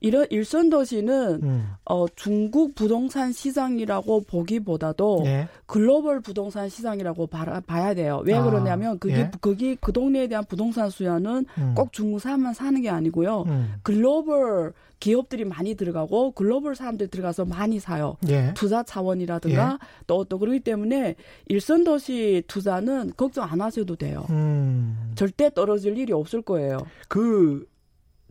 [0.00, 1.70] 이런 일선 도시는 음.
[1.84, 5.48] 어 중국 부동산 시장이라고 보기보다도 예.
[5.66, 8.22] 글로벌 부동산 시장이라고 봐, 봐야 돼요.
[8.24, 9.30] 왜 아, 그러냐면 그게 예.
[9.40, 11.74] 거기 그 동네에 대한 부동산 수요는 음.
[11.74, 13.44] 꼭 중국 사람만 사는 게 아니고요.
[13.48, 13.74] 음.
[13.82, 18.16] 글로벌 기업들이 많이 들어가고 글로벌 사람들이 들어가서 많이 사요.
[18.28, 18.52] 예.
[18.54, 20.28] 투자 차원이라든가 또또 예.
[20.28, 21.14] 또 그렇기 때문에
[21.46, 24.26] 일선 도시 투자는 걱정 안 하셔도 돼요.
[24.30, 25.12] 음.
[25.14, 26.78] 절대 떨어질 일이 없을 거예요.
[27.08, 27.66] 그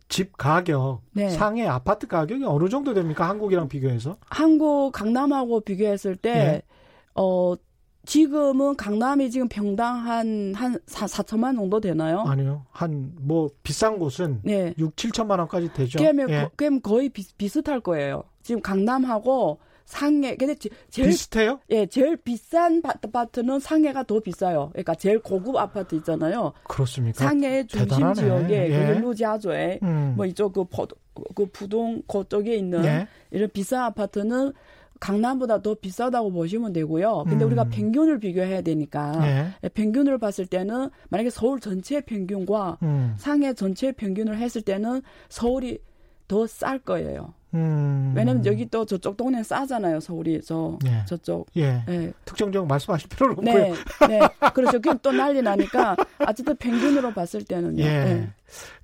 [0.08, 1.28] 집 가격, 네.
[1.28, 3.28] 상해 아파트 가격이 어느 정도 됩니까?
[3.28, 4.16] 한국이랑 비교해서?
[4.28, 6.62] 한국 강남하고 비교했을 때, 네.
[7.14, 7.54] 어,
[8.06, 12.20] 지금은 강남이 지금 평당 한, 한 4, 4천만 정도 되나요?
[12.20, 12.64] 아니요.
[12.70, 14.72] 한, 뭐, 비싼 곳은 네.
[14.78, 15.98] 6, 7천만 원까지 되죠.
[16.02, 16.48] 예.
[16.56, 18.22] 거, 거의 비, 비슷할 거예요.
[18.42, 19.58] 지금 강남하고
[19.88, 20.54] 상해 근데
[20.90, 21.60] 제일 비슷해요?
[21.70, 24.68] 예, 제일 비싼 아파트는 상해가 더 비싸요.
[24.72, 26.52] 그러니까 제일 고급 아파트 있잖아요.
[26.64, 27.24] 그렇습니까?
[27.24, 28.12] 상해 중심.
[28.12, 28.94] 지역에 예.
[28.94, 30.12] 그 루지아조에 음.
[30.14, 30.86] 뭐 이쪽 그, 버,
[31.34, 33.08] 그 부동 그쪽에 있는 예.
[33.30, 34.52] 이런 비싼 아파트는
[35.00, 37.24] 강남보다 더 비싸다고 보시면 되고요.
[37.26, 37.46] 근데 음.
[37.46, 39.46] 우리가 평균을 비교해야 되니까 예.
[39.64, 39.68] 예.
[39.70, 43.14] 평균을 봤을 때는 만약에 서울 전체 평균과 음.
[43.16, 45.78] 상해 전체 평균을 했을 때는 서울이
[46.28, 47.32] 더 쌀 거예요.
[47.54, 48.12] 음.
[48.14, 50.00] 왜냐면 여기 또 저쪽 동네는 싸잖아요.
[50.00, 51.04] 서울이 저 예.
[51.06, 51.46] 저쪽.
[51.56, 51.82] 예.
[51.88, 52.12] 예.
[52.24, 53.74] 특정 지역 말씀하실 필요는 없고요.
[54.08, 54.18] 네.
[54.18, 54.20] 네.
[54.54, 54.80] 그렇죠.
[54.80, 55.96] 그럼 또 난리 나니까
[56.26, 57.82] 어쨌든 평균으로 봤을 때는요.
[57.82, 57.86] 예.
[57.86, 58.28] 예.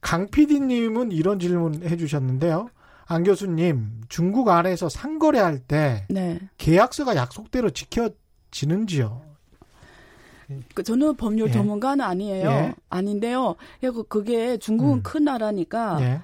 [0.01, 2.71] 강 PD님은 이런 질문 해주셨는데요.
[3.07, 6.41] 안 교수님, 중국 안에서 상거래할 때 네.
[6.57, 9.21] 계약서가 약속대로 지켜지는지요?
[10.75, 11.53] 그 저는 법률 예.
[11.53, 12.49] 전문가는 아니에요.
[12.49, 12.75] 예.
[12.89, 13.57] 아닌데요.
[14.09, 15.03] 그게 중국은 음.
[15.03, 16.23] 큰 나라니까.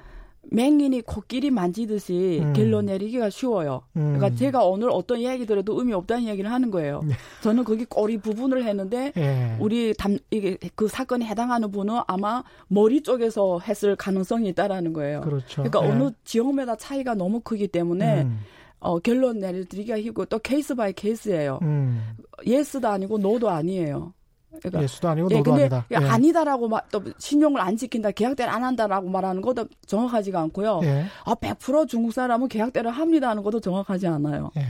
[0.52, 0.54] 예.
[0.54, 2.52] 맹인이 코끼리 만지듯이 음.
[2.52, 3.82] 결론 내리기가 쉬워요.
[3.96, 4.14] 음.
[4.16, 7.02] 그러니까 제가 오늘 어떤 이야기 들어도 의미 없다는 이야기를 하는 거예요.
[7.04, 7.14] 네.
[7.42, 9.56] 저는 거기 꼬리 부분을 했는데 예.
[9.58, 15.20] 우리 담 이게 그 사건에 해당하는 분은 아마 머리 쪽에서 했을 가능성이 있다라는 거예요.
[15.20, 15.62] 그렇죠.
[15.62, 15.90] 그러니까 예.
[15.90, 18.40] 어느 지역마다 차이가 너무 크기 때문에 음.
[18.80, 21.58] 어, 결론 내리기가 힘들고 또 case by case예요.
[21.62, 22.16] 음.
[22.46, 24.12] yes도 아니고 no도 아니에요.
[24.58, 25.86] 그러니까 yes도 아니고 예, no도 아니다.
[25.90, 25.96] 예.
[25.96, 30.80] 아니다라고 막또 신용을 안 지킨다, 계약대로 안 한다라고 말하는 것도 정확하지가 않고요.
[30.84, 31.06] 예.
[31.24, 34.50] 아, 100% 중국 사람은 계약대로 합니다 하는 것도 정확하지 않아요.
[34.56, 34.66] 예.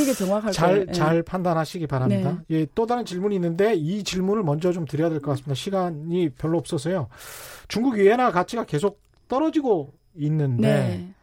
[0.00, 0.92] 이게 정확할 잘, 거예요.
[0.92, 1.22] 잘 예.
[1.22, 2.42] 판단하시기 바랍니다.
[2.48, 2.60] 네.
[2.60, 5.54] 예, 또 다른 질문이 있는데 이 질문을 먼저 좀 드려야 될 것 같습니다.
[5.54, 7.08] 시간이 별로 없어서요.
[7.68, 11.14] 중국 위엔화 가치가 계속 떨어지고 있는데 네.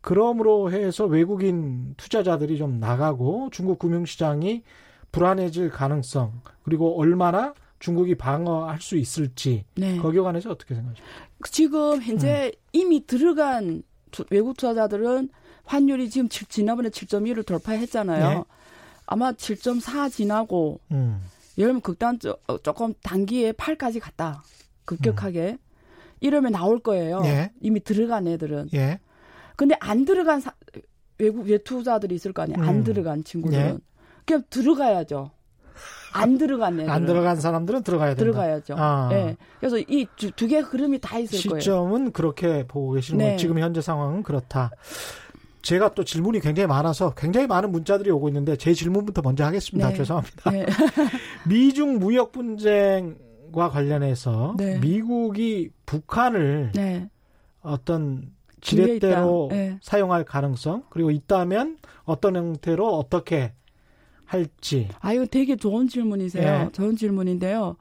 [0.00, 4.62] 그러므로 해서 외국인 투자자들이 좀 나가고 중국 금융시장이
[5.12, 9.98] 불안해질 가능성 그리고 얼마나 중국이 방어할 수 있을지 네.
[9.98, 11.16] 거기에 관해서 어떻게 생각하십니까?
[11.50, 12.60] 지금 현재 음.
[12.72, 13.82] 이미 들어간
[14.30, 15.28] 외국 투자자들은
[15.64, 18.28] 환율이 지금 지난번에 7.1을 돌파했잖아요.
[18.28, 18.44] 네.
[19.06, 21.22] 아마 7.4 지나고 음.
[21.56, 24.42] 예를 들면 극단 어, 조금 단기에 8까지 갔다
[24.84, 25.58] 급격하게 음.
[26.20, 27.20] 이러면 나올 거예요.
[27.24, 27.52] 예.
[27.60, 28.70] 이미 들어간 애들은.
[28.74, 28.98] 예.
[29.56, 30.52] 근데 안 들어간 사,
[31.18, 32.62] 외국 외투자들이 있을 거 아니에요.
[32.66, 32.84] 안 음.
[32.84, 33.80] 들어간 친구들은.
[34.28, 34.34] 예.
[34.34, 35.30] 그냥 들어가야죠.
[36.12, 36.90] 안 애들.
[36.90, 38.18] 안 들어간 사람들은 들어가야 된다.
[38.18, 38.74] 들어가야죠.
[38.76, 39.08] 아.
[39.10, 39.36] 네.
[39.60, 40.06] 그래서 이
[40.36, 41.60] 두개 흐름이 다 있을 시점은 거예요.
[41.60, 43.24] 시점은 그렇게 보고 계시는 네.
[43.24, 43.38] 거예요.
[43.38, 44.70] 지금 현재 상황은 그렇다.
[45.62, 49.90] 제가 또 질문이 굉장히 많아서 굉장히 많은 문자들이 오고 있는데 제 질문부터 먼저 하겠습니다.
[49.90, 49.96] 네.
[49.96, 50.50] 죄송합니다.
[50.50, 50.66] 네.
[51.46, 54.78] 미중 무역 분쟁과 관련해서 네.
[54.78, 57.10] 미국이 북한을 네.
[57.60, 59.78] 어떤 지렛대로 네.
[59.82, 63.52] 사용할 가능성 그리고 있다면 어떤 형태로 어떻게
[64.28, 64.88] 할지.
[65.00, 66.66] 아, 이거 되게 좋은 질문이세요.
[66.66, 66.72] 예.
[66.72, 67.76] 좋은 질문인데요.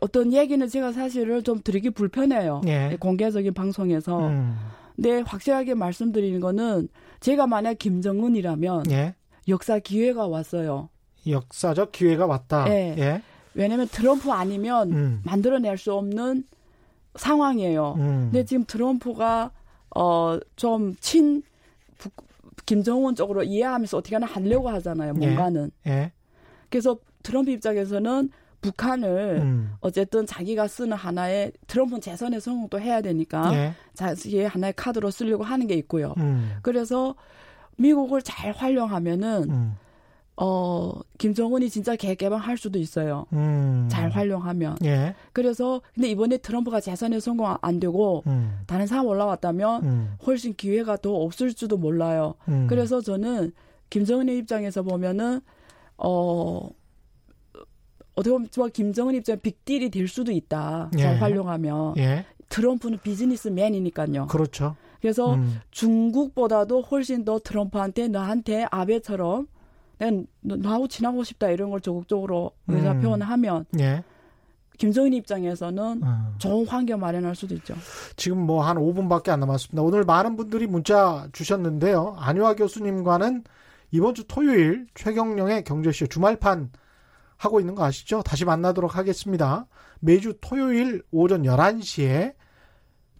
[0.00, 2.62] 어떤 얘기는 제가 사실을 좀 드리기 불편해요.
[2.66, 2.96] 예.
[2.98, 4.26] 공개적인 방송에서.
[4.28, 4.56] 음.
[4.96, 6.88] 근데 확실하게 말씀드리는 거는
[7.20, 9.14] 제가 만약 김정은이라면 예.
[9.48, 10.88] 역사 기회가 왔어요.
[11.26, 12.66] 역사적 기회가 왔다.
[12.68, 12.94] 예.
[12.98, 13.22] 예.
[13.54, 15.20] 왜냐하면 트럼프 아니면 음.
[15.24, 16.44] 만들어낼 수 없는
[17.16, 17.94] 상황이에요.
[17.98, 18.28] 음.
[18.32, 19.50] 근데 지금 트럼프가
[19.94, 21.42] 어 좀 친
[22.66, 25.14] 김정은 쪽으로 이해하면서 어떻게 하나 하려고 하잖아요.
[25.16, 25.26] 예.
[25.26, 25.70] 뭔가는.
[25.86, 25.90] 예.
[25.90, 26.12] 예.
[26.68, 28.30] 그래서 트럼프 입장에서는
[28.60, 29.72] 북한을 음.
[29.80, 33.74] 어쨌든 자기가 쓰는 하나의 트럼프는 재선에 성공도 해야 되니까 예.
[33.94, 36.14] 자기의 하나의 카드로 쓰려고 하는 게 있고요.
[36.18, 36.56] 음.
[36.62, 37.14] 그래서
[37.76, 39.76] 미국을 잘 활용하면은 음.
[40.42, 43.26] 어, 김정은이 진짜 개개방할 수도 있어요.
[43.34, 43.88] 음.
[43.90, 44.78] 잘 활용하면.
[44.84, 45.14] 예.
[45.34, 48.60] 그래서 근데 이번에 트럼프가 재선에 성공 안 되고 음.
[48.66, 50.14] 다른 사람 올라왔다면 음.
[50.26, 52.36] 훨씬 기회가 더 없을지도 몰라요.
[52.48, 52.66] 음.
[52.70, 53.52] 그래서 저는
[53.90, 55.42] 김정은의 입장에서 보면은
[55.98, 56.70] 어
[58.14, 60.90] 어떻게 보면 김정은 입장에 빅딜이 될 수도 있다.
[60.98, 61.18] 잘 예.
[61.18, 61.98] 활용하면.
[61.98, 62.24] 예.
[62.48, 64.26] 트럼프는 비즈니스맨이니까요.
[64.26, 64.74] 그렇죠.
[65.02, 65.60] 그래서 음.
[65.70, 69.46] 중국보다도 훨씬 더 트럼프한테 너한테 아베처럼
[70.00, 73.00] 난 나하고 친하고 싶다 이런 걸 적극적으로 의사 음.
[73.02, 74.02] 표현하면 예.
[74.78, 76.34] 김정인 입장에서는 음.
[76.38, 77.74] 좋은 환경 마련할 수도 있죠.
[78.16, 79.82] 지금 뭐 한 5분밖에 안 남았습니다.
[79.82, 82.16] 오늘 많은 분들이 문자 주셨는데요.
[82.18, 83.44] 안유아 교수님과는
[83.90, 86.70] 이번 주 토요일 최경령의 경제쇼 주말판
[87.36, 88.22] 하고 있는 거 아시죠?
[88.22, 89.66] 다시 만나도록 하겠습니다.
[90.00, 92.34] 매주 토요일 오전 11시에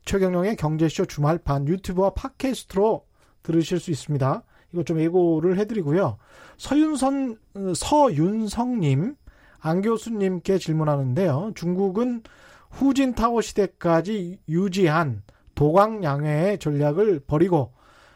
[0.06, 3.04] 최경령의 경제쇼 주말판 유튜브와 팟캐스트로
[3.42, 4.42] 들으실 수 있습니다.
[4.72, 6.16] 이거 좀 예고를 해드리고요.
[6.60, 7.38] 서윤선,
[7.74, 9.16] 서윤성님,
[9.60, 11.52] 안 교수님께 질문하는데요.
[11.54, 12.22] 중국은
[12.68, 15.22] 후진타오 시대까지 유지한
[15.54, 17.72] 도광양해의 전략을 버리고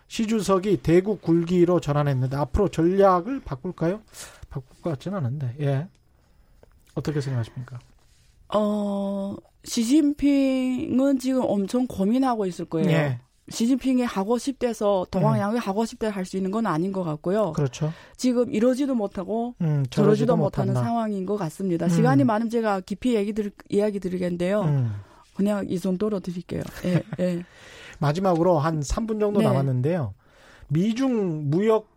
[0.09, 4.03] 시주석이 대국 굴기로 전환했는데 앞으로 전략을 바꿀까요?
[4.51, 5.89] 바꿀 것 같지는 않은데, 예.
[6.95, 7.79] 어떻게 생각하십니까?
[8.55, 12.91] 어, 시진핑은 지금 엄청 고민하고 있을 거예요.
[12.91, 13.21] 예.
[13.51, 15.59] 시진핑이 하고 싶대서 동황양이 음.
[15.59, 17.53] 하고 싶대 할 수 있는 건 아닌 것 같고요.
[17.53, 17.93] 그렇죠.
[18.17, 20.89] 지금 이러지도 못하고 음, 저러지도, 저러지도 못하는 못한다.
[20.89, 21.87] 상황인 것 같습니다.
[21.87, 21.91] 음.
[21.91, 24.63] 시간이 많으면 제가 깊이 얘기 들, 이야기 드리겠는데요.
[24.63, 24.93] 음.
[25.37, 26.63] 그냥 이 정도로 드릴게요.
[26.87, 27.45] 예, 예.
[28.01, 29.47] 마지막으로 한 3분 정도 네.
[29.47, 30.15] 남았는데요.
[30.69, 31.89] 미중 무역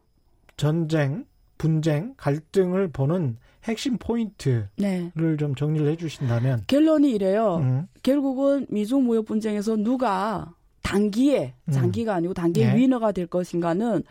[0.58, 1.26] 전쟁,
[1.58, 5.12] 분쟁, 갈등을 보는 핵심 포인트를 네.
[5.39, 7.58] 좀 정리를 해주신다면 결론이 이래요.
[7.58, 7.88] 음.
[8.04, 10.54] 결국은 미중 무역 분쟁에서 누가
[10.88, 11.71] 단기에 음.
[11.71, 12.77] 장기가 아니고 단기에 네.
[12.77, 14.03] 위너가 될 것인가는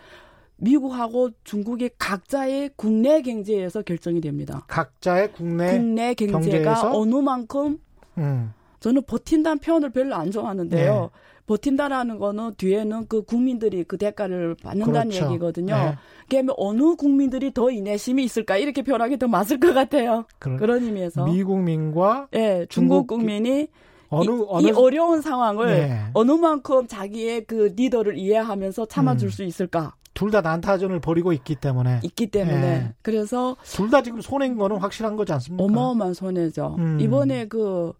[0.58, 4.64] 미국하고 중국의 각자의 국내 경제에서 결정이 됩니다.
[4.68, 6.98] 각자의 국내 국내 경제가 경제에서?
[6.98, 7.78] 어느 만큼
[8.18, 8.52] 음.
[8.80, 11.00] 저는 버틴다는 표현을 별로 안 좋아하는데요.
[11.00, 11.08] 네.
[11.46, 15.26] 버틴다라는 거는 뒤에는 그 국민들이 그 대가를 받는다는 그렇죠.
[15.26, 15.74] 얘기거든요.
[15.74, 15.94] 네.
[16.28, 20.26] 그러면 어느 국민들이 더 인내심이 있을까 이렇게 표현하기 더 맞을 것 같아요.
[20.38, 23.68] 그런, 그런 의미에서 미국민과 네, 중국, 중국 국민이
[24.08, 26.00] 어느, 이, 어느 이 어려운 상황을 네.
[26.14, 29.30] 어느 만큼 자기의 그 리더를 이해하면서 참아줄 음.
[29.30, 29.94] 수 있을까?
[30.14, 32.94] 둘 다 난타전을 벌이고 있기 때문에 있기 때문에 네.
[33.02, 35.62] 그래서 둘 다 지금 손해인 거는 확실한 거지 않습니까?
[35.64, 36.76] 어마어마한 손해죠.
[36.78, 36.98] 음.
[37.00, 37.92] 이번에 그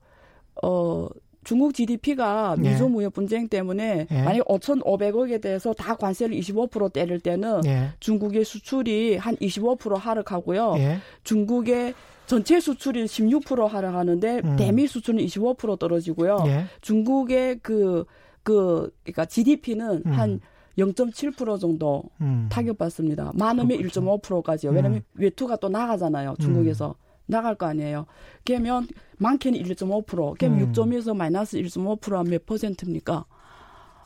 [0.62, 1.09] 어.
[1.44, 2.61] 중국 GDP가 예.
[2.61, 4.22] 미중 무역 분쟁 때문에 예.
[4.22, 7.90] 만약 5,500억에 대해서 다 관세를 25% 때릴 때는 예.
[8.00, 10.74] 중국의 수출이 한 25% 하락하고요.
[10.78, 10.98] 예.
[11.22, 11.94] 중국의
[12.26, 14.56] 전체 수출이 16% 하락하는데 음.
[14.56, 16.44] 대미 수출은 25% 떨어지고요.
[16.46, 16.64] 예.
[16.80, 18.04] 중국의 그,
[18.42, 20.42] 그, 그러니까 GDP는 음.
[20.76, 22.48] 한0.7% 정도 음.
[22.50, 23.32] 타격받습니다.
[23.34, 24.00] 많으면 그렇죠.
[24.00, 24.72] 1.5%까지요.
[24.72, 25.02] 왜냐하면 음.
[25.14, 26.36] 외투가 또 나가잖아요.
[26.40, 26.88] 중국에서.
[26.88, 27.06] 음.
[27.26, 28.06] 나갈 거 아니에요.
[28.44, 28.86] 그러면
[29.18, 30.72] 많게는 1.5%, 그럼 음.
[30.72, 33.24] 6.1에서 마이너스 1.5%면 몇 퍼센트입니까?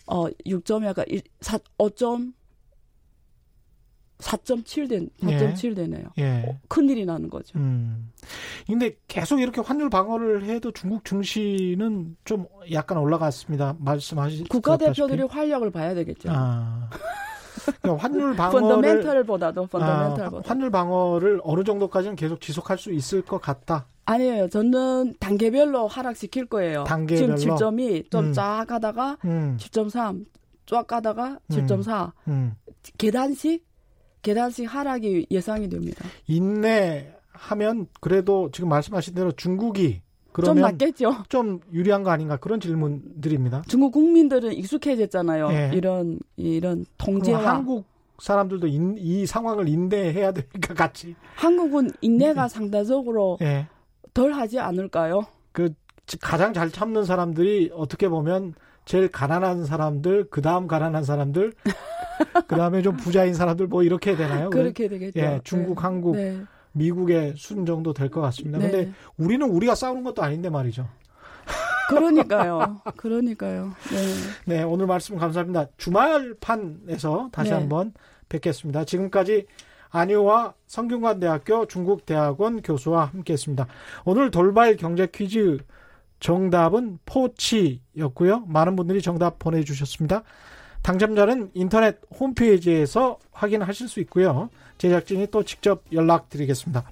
[0.06, 1.04] 어, 6점 약간
[1.40, 2.32] 4, 5점
[4.20, 5.74] 4.7 된, 4.7 예.
[5.74, 6.04] 되네요.
[6.18, 6.44] 예.
[6.46, 7.58] 어, 큰일이 나는 거죠.
[7.58, 8.10] 음.
[8.66, 13.76] 근데 계속 이렇게 환율 방어를 해도 중국 증시는 좀 약간 올라갔습니다.
[13.78, 16.28] 말씀하신 국가대표들이 활력을 봐야 되겠죠.
[16.32, 16.88] 아.
[17.80, 23.40] 그러니까 환율 방어를 펀더멘털보다도 펀더멘털보다 아, 환율 방어를 어느 정도까지는 계속 지속할 수 있을 것
[23.40, 23.86] 같다.
[24.06, 24.48] 아니에요.
[24.48, 26.84] 저는 단계별로 하락시킬 거예요.
[26.84, 28.66] 단계별로 지금 7점이 좀쫙 음.
[28.66, 29.56] 가다가 음.
[29.60, 30.24] 7.3,
[30.66, 32.32] 쫙 가다가 7.4 음.
[32.32, 32.54] 음.
[32.98, 33.64] 계단식
[34.22, 36.04] 계단식 하락이 예상이 됩니다.
[36.26, 40.02] 인내하면 그래도 지금 말씀하신 대로 중국이
[40.32, 41.24] 그러면 좀 낫겠죠.
[41.28, 43.62] 좀 유리한 거 아닌가 그런 질문들입니다.
[43.66, 45.48] 중국 국민들은 익숙해졌잖아요.
[45.48, 45.70] 네.
[45.74, 47.86] 이런 이런 통제와 한국
[48.20, 51.16] 사람들도 인, 이 상황을 인내해야 되니까 같이.
[51.34, 52.48] 한국은 인내가 네.
[52.54, 53.66] 상대적으로 네.
[54.14, 55.24] 덜 하지 않을까요?
[55.52, 55.72] 그
[56.20, 58.54] 가장 잘 참는 사람들이 어떻게 보면
[58.84, 61.54] 제일 가난한 사람들, 그 다음 가난한 사람들,
[62.48, 64.50] 그 다음에 좀 부자인 사람들 뭐 이렇게 되나요?
[64.50, 65.18] 그렇게 되겠죠.
[65.20, 65.82] 예, 중국, 네.
[65.82, 66.42] 한국, 네.
[66.72, 68.58] 미국의 순 정도 될 것 같습니다.
[68.58, 68.70] 네.
[68.70, 70.86] 근데 우리는 우리가 싸우는 것도 아닌데 말이죠.
[71.88, 72.80] 그러니까요.
[72.96, 73.72] 그러니까요.
[74.46, 74.56] 네.
[74.56, 75.66] 네, 오늘 말씀 감사합니다.
[75.76, 77.56] 주말판에서 다시 네.
[77.56, 77.92] 한번
[78.28, 78.84] 뵙겠습니다.
[78.84, 79.46] 지금까지
[79.90, 83.66] 안효와 성균관대학교 중국대학원 교수와 함께했습니다.
[84.04, 85.58] 오늘 돌발 경제 퀴즈
[86.20, 88.44] 정답은 포치였고요.
[88.46, 90.22] 많은 분들이 정답 보내주셨습니다.
[90.83, 94.51] 당첨자는 인터넷 홈페이지에서 확인하실 수 있고요.
[94.78, 96.85] 제작진이 또 직접 연락드리겠습니다.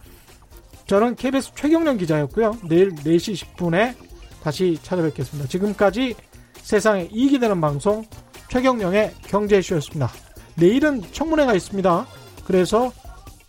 [0.87, 2.57] 저는 KBS 최경련 기자였고요.
[2.69, 3.95] 내일 4시 10분에
[4.43, 5.49] 다시 찾아뵙겠습니다.
[5.49, 6.15] 지금까지
[6.63, 8.05] 세상에 이익이 되는 방송
[8.51, 10.11] 최경령의 경제쇼였습니다.
[10.57, 12.07] 내일은 청문회가 있습니다.
[12.45, 12.91] 그래서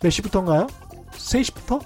[0.00, 0.66] 몇 시부터인가요?
[1.12, 1.80] 3시부터?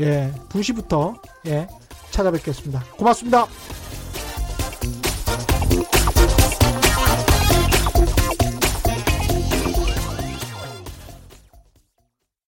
[0.00, 1.68] 예, 2시부터 예,
[2.10, 2.82] 찾아뵙겠습니다.
[2.96, 3.46] 고맙습니다.